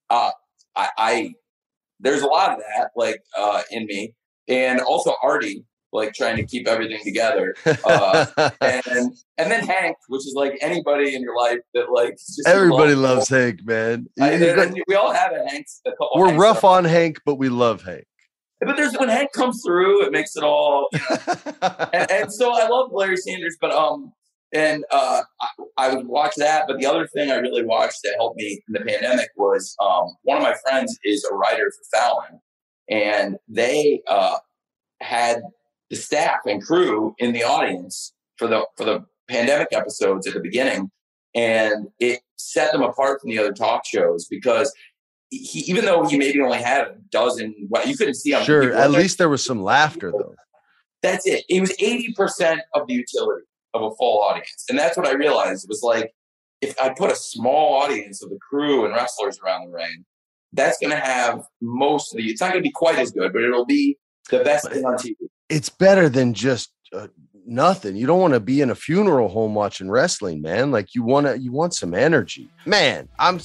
uh, 0.08 0.30
I, 0.76 0.88
I, 0.96 1.34
there's 1.98 2.22
a 2.22 2.28
lot 2.28 2.52
of 2.52 2.58
that, 2.58 2.90
like, 2.94 3.20
uh, 3.36 3.62
in 3.72 3.86
me. 3.86 4.14
And 4.46 4.80
also 4.80 5.14
Artie, 5.20 5.64
like 5.94 6.12
trying 6.12 6.36
to 6.36 6.44
keep 6.44 6.66
everything 6.66 7.00
together. 7.02 7.54
Uh, 7.84 8.26
and 8.60 9.12
and 9.38 9.50
then 9.50 9.66
Hank, 9.66 9.96
which 10.08 10.26
is 10.26 10.34
like 10.36 10.58
anybody 10.60 11.14
in 11.14 11.22
your 11.22 11.36
life 11.36 11.60
that 11.72 11.90
like 11.90 12.18
everybody 12.46 12.94
loves 12.94 13.28
Hank, 13.28 13.60
man. 13.64 14.06
I, 14.20 14.72
we 14.86 14.94
all 14.94 15.12
have 15.12 15.32
a 15.32 15.48
Hank. 15.48 15.66
We're 16.14 16.26
Hanks 16.26 16.40
rough 16.40 16.64
on 16.64 16.84
Hank, 16.84 17.20
but 17.24 17.36
we 17.36 17.48
love 17.48 17.82
Hank. 17.82 18.04
But 18.60 18.76
there's 18.76 18.94
when 18.94 19.08
Hank 19.08 19.32
comes 19.32 19.62
through, 19.64 20.04
it 20.04 20.12
makes 20.12 20.36
it 20.36 20.42
all. 20.42 20.88
You 20.92 20.98
know. 20.98 21.16
and, 21.92 22.10
and, 22.10 22.32
so 22.32 22.52
I 22.52 22.68
love 22.68 22.90
Larry 22.92 23.16
Sanders, 23.16 23.56
but 23.60 23.70
um, 23.70 24.12
and 24.52 24.84
uh, 24.90 25.22
I, 25.40 25.48
I, 25.76 25.94
would 25.94 26.06
watch 26.06 26.32
that. 26.36 26.64
But 26.66 26.78
the 26.78 26.86
other 26.86 27.06
thing 27.08 27.30
I 27.30 27.36
really 27.36 27.64
watched 27.64 27.98
that 28.04 28.14
helped 28.16 28.36
me 28.36 28.60
in 28.68 28.72
the 28.72 28.80
pandemic 28.80 29.28
was 29.36 29.76
um, 29.80 30.16
one 30.22 30.38
of 30.38 30.42
my 30.42 30.54
friends 30.66 30.96
is 31.04 31.26
a 31.30 31.34
writer 31.34 31.70
for 31.70 31.98
Fallon, 31.98 32.40
and 32.88 33.36
they 33.48 34.00
uh 34.08 34.38
had 35.00 35.42
the 35.94 36.00
staff 36.00 36.40
and 36.46 36.62
crew 36.62 37.14
in 37.18 37.32
the 37.32 37.44
audience 37.44 38.12
for 38.36 38.48
the 38.48 38.66
for 38.76 38.84
the 38.84 39.04
pandemic 39.28 39.68
episodes 39.72 40.26
at 40.26 40.34
the 40.34 40.40
beginning, 40.40 40.90
and 41.34 41.88
it 42.00 42.20
set 42.36 42.72
them 42.72 42.82
apart 42.82 43.20
from 43.20 43.30
the 43.30 43.38
other 43.38 43.52
talk 43.52 43.86
shows 43.86 44.26
because 44.28 44.72
he, 45.30 45.60
even 45.60 45.84
though 45.84 46.06
he 46.06 46.18
maybe 46.18 46.40
only 46.40 46.58
had 46.58 46.86
a 46.86 46.94
dozen, 47.10 47.54
well, 47.68 47.86
you 47.86 47.96
couldn't 47.96 48.14
see 48.14 48.32
him. 48.32 48.42
Sure, 48.44 48.72
at 48.72 48.90
least 48.90 49.18
there 49.18 49.28
was 49.28 49.44
some 49.44 49.62
laughter 49.62 50.10
though. 50.10 50.34
That's 51.02 51.26
it. 51.26 51.44
It 51.48 51.60
was 51.60 51.72
eighty 51.78 52.12
percent 52.12 52.60
of 52.74 52.86
the 52.86 52.94
utility 52.94 53.44
of 53.72 53.82
a 53.82 53.94
full 53.94 54.20
audience, 54.20 54.64
and 54.68 54.78
that's 54.78 54.96
what 54.96 55.06
I 55.06 55.12
realized. 55.12 55.64
It 55.64 55.68
was 55.68 55.82
like 55.82 56.12
if 56.60 56.74
I 56.80 56.90
put 56.90 57.10
a 57.10 57.16
small 57.16 57.82
audience 57.82 58.22
of 58.22 58.30
the 58.30 58.38
crew 58.38 58.84
and 58.84 58.94
wrestlers 58.94 59.38
around 59.44 59.66
the 59.66 59.72
ring, 59.72 60.04
that's 60.52 60.78
going 60.78 60.92
to 60.92 61.00
have 61.00 61.42
most 61.60 62.12
of 62.12 62.18
the. 62.18 62.24
It's 62.24 62.40
not 62.40 62.50
going 62.50 62.62
to 62.62 62.68
be 62.68 62.72
quite 62.72 62.98
as 62.98 63.12
good, 63.12 63.32
but 63.32 63.42
it'll 63.42 63.66
be 63.66 63.98
the 64.30 64.40
best 64.40 64.70
thing 64.70 64.84
on 64.84 64.94
TV. 64.94 65.14
It's 65.54 65.68
better 65.68 66.08
than 66.08 66.34
just 66.34 66.72
uh, 66.92 67.08
nothing. 67.46 67.94
You 67.96 68.06
don't 68.06 68.20
want 68.20 68.34
to 68.34 68.40
be 68.40 68.60
in 68.60 68.70
a 68.70 68.74
funeral 68.74 69.28
home 69.28 69.54
watching 69.54 69.88
wrestling, 69.90 70.42
man. 70.42 70.70
Like 70.70 70.94
you 70.94 71.02
want 71.02 71.26
to, 71.26 71.38
you 71.38 71.52
want 71.52 71.74
some 71.74 71.94
energy, 71.94 72.48
man. 72.66 73.08
I'm. 73.18 73.38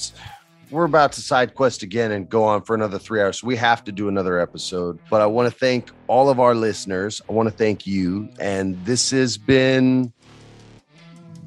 We're 0.72 0.84
about 0.84 1.10
to 1.12 1.20
side 1.20 1.56
quest 1.56 1.82
again 1.82 2.12
and 2.12 2.28
go 2.28 2.44
on 2.44 2.62
for 2.62 2.76
another 2.76 2.96
three 2.96 3.20
hours. 3.20 3.40
So 3.40 3.48
we 3.48 3.56
have 3.56 3.82
to 3.84 3.92
do 3.92 4.08
another 4.08 4.38
episode. 4.38 5.00
But 5.10 5.20
I 5.20 5.26
want 5.26 5.52
to 5.52 5.58
thank 5.58 5.90
all 6.06 6.30
of 6.30 6.38
our 6.38 6.54
listeners. 6.54 7.20
I 7.28 7.32
want 7.32 7.48
to 7.48 7.54
thank 7.54 7.88
you. 7.88 8.28
And 8.38 8.76
this 8.84 9.10
has 9.10 9.36
been 9.36 10.12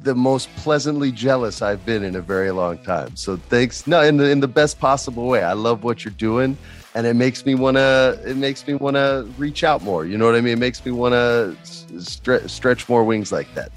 the 0.02 0.14
most 0.14 0.54
pleasantly 0.58 1.10
jealous 1.10 1.62
I've 1.62 1.86
been 1.86 2.04
in 2.04 2.18
a 2.18 2.22
very 2.22 2.52
long 2.52 2.78
time. 2.80 3.16
So 3.16 3.38
thanks. 3.38 3.88
No, 3.88 4.02
in 4.02 4.18
the 4.18 4.30
in 4.30 4.42
the 4.42 4.48
best 4.48 4.80
possible 4.80 5.28
way. 5.28 5.42
I 5.42 5.54
love 5.54 5.86
what 5.86 6.04
you're 6.04 6.14
doing, 6.18 6.58
and 6.96 7.08
it 7.08 7.16
makes 7.16 7.46
me 7.46 7.56
wanna. 7.56 8.18
It 8.26 8.38
makes 8.38 8.66
me 8.68 8.76
wanna 8.76 9.26
reach 9.38 9.64
out 9.64 9.84
more. 9.84 10.06
You 10.06 10.18
know 10.18 10.26
what 10.26 10.36
I 10.36 10.42
mean? 10.42 10.54
It 10.54 10.60
makes 10.60 10.86
me 10.86 10.92
wanna 10.92 11.56
stre- 11.64 12.50
stretch 12.50 12.88
more 12.90 13.04
wings 13.04 13.32
like 13.32 13.54
that. 13.56 13.72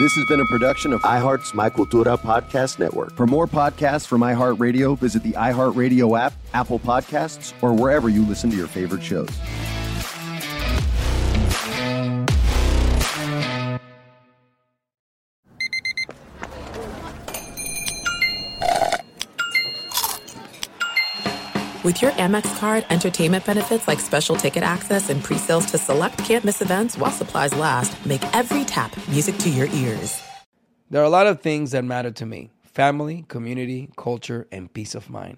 This 0.00 0.12
has 0.16 0.24
been 0.28 0.40
a 0.40 0.46
production 0.46 0.92
of 0.92 1.00
iHeart's 1.02 1.54
My 1.54 1.70
Cultura 1.70 2.18
Podcast 2.18 2.80
Network. 2.80 3.14
For 3.14 3.28
more 3.28 3.46
podcasts 3.46 4.06
from 4.06 4.22
iHeartRadio, 4.22 4.98
visit 4.98 5.22
the 5.22 5.32
iHeartRadio 5.32 6.18
app, 6.18 6.32
Apple 6.52 6.80
Podcasts, 6.80 7.52
or 7.62 7.72
wherever 7.72 8.08
you 8.08 8.24
listen 8.26 8.50
to 8.50 8.56
your 8.56 8.66
favorite 8.66 9.04
shows. 9.04 9.28
With 21.84 22.00
your 22.00 22.12
Amex 22.12 22.58
card, 22.58 22.86
entertainment 22.88 23.44
benefits 23.44 23.86
like 23.86 24.00
special 24.00 24.36
ticket 24.36 24.62
access 24.62 25.10
and 25.10 25.22
pre-sales 25.22 25.66
to 25.66 25.76
select 25.76 26.16
campus 26.16 26.62
events 26.62 26.96
while 26.96 27.10
supplies 27.10 27.54
last, 27.54 28.06
make 28.06 28.24
every 28.34 28.64
tap 28.64 28.96
music 29.06 29.36
to 29.40 29.50
your 29.50 29.66
ears. 29.66 30.22
There 30.88 31.02
are 31.02 31.04
a 31.04 31.10
lot 31.10 31.26
of 31.26 31.42
things 31.42 31.72
that 31.72 31.84
matter 31.84 32.10
to 32.10 32.24
me. 32.24 32.52
Family, 32.62 33.26
community, 33.28 33.90
culture, 33.98 34.46
and 34.50 34.72
peace 34.72 34.94
of 34.94 35.10
mind. 35.10 35.36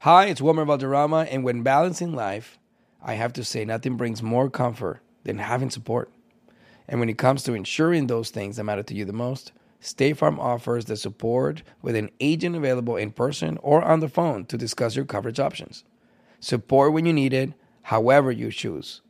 Hi, 0.00 0.26
it's 0.26 0.42
Wilmer 0.42 0.64
Valderrama, 0.64 1.28
and 1.30 1.44
when 1.44 1.62
balancing 1.62 2.12
life, 2.12 2.58
I 3.00 3.14
have 3.14 3.32
to 3.34 3.44
say 3.44 3.64
nothing 3.64 3.96
brings 3.96 4.24
more 4.24 4.50
comfort 4.50 5.02
than 5.22 5.38
having 5.38 5.70
support. 5.70 6.10
And 6.88 6.98
when 6.98 7.08
it 7.08 7.16
comes 7.16 7.44
to 7.44 7.54
ensuring 7.54 8.08
those 8.08 8.30
things 8.30 8.56
that 8.56 8.64
matter 8.64 8.82
to 8.82 8.94
you 8.94 9.04
the 9.04 9.12
most, 9.12 9.52
State 9.86 10.16
Farm 10.16 10.40
offers 10.40 10.86
the 10.86 10.96
support 10.96 11.62
with 11.80 11.94
an 11.94 12.10
agent 12.18 12.56
available 12.56 12.96
in 12.96 13.12
person 13.12 13.56
or 13.62 13.84
on 13.84 14.00
the 14.00 14.08
phone 14.08 14.44
to 14.46 14.58
discuss 14.58 14.96
your 14.96 15.04
coverage 15.04 15.38
options. 15.38 15.84
Support 16.40 16.92
when 16.92 17.06
you 17.06 17.12
need 17.12 17.32
it, 17.32 17.52
however 17.82 18.32
you 18.32 18.50
choose. 18.50 19.00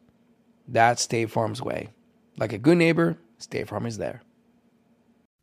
That's 0.68 1.01
State 1.01 1.31
Farm's 1.31 1.62
way. 1.62 1.89
Like 2.37 2.53
a 2.53 2.59
good 2.59 2.77
neighbor, 2.77 3.16
State 3.39 3.68
Farm 3.68 3.87
is 3.87 3.97
there. 3.97 4.20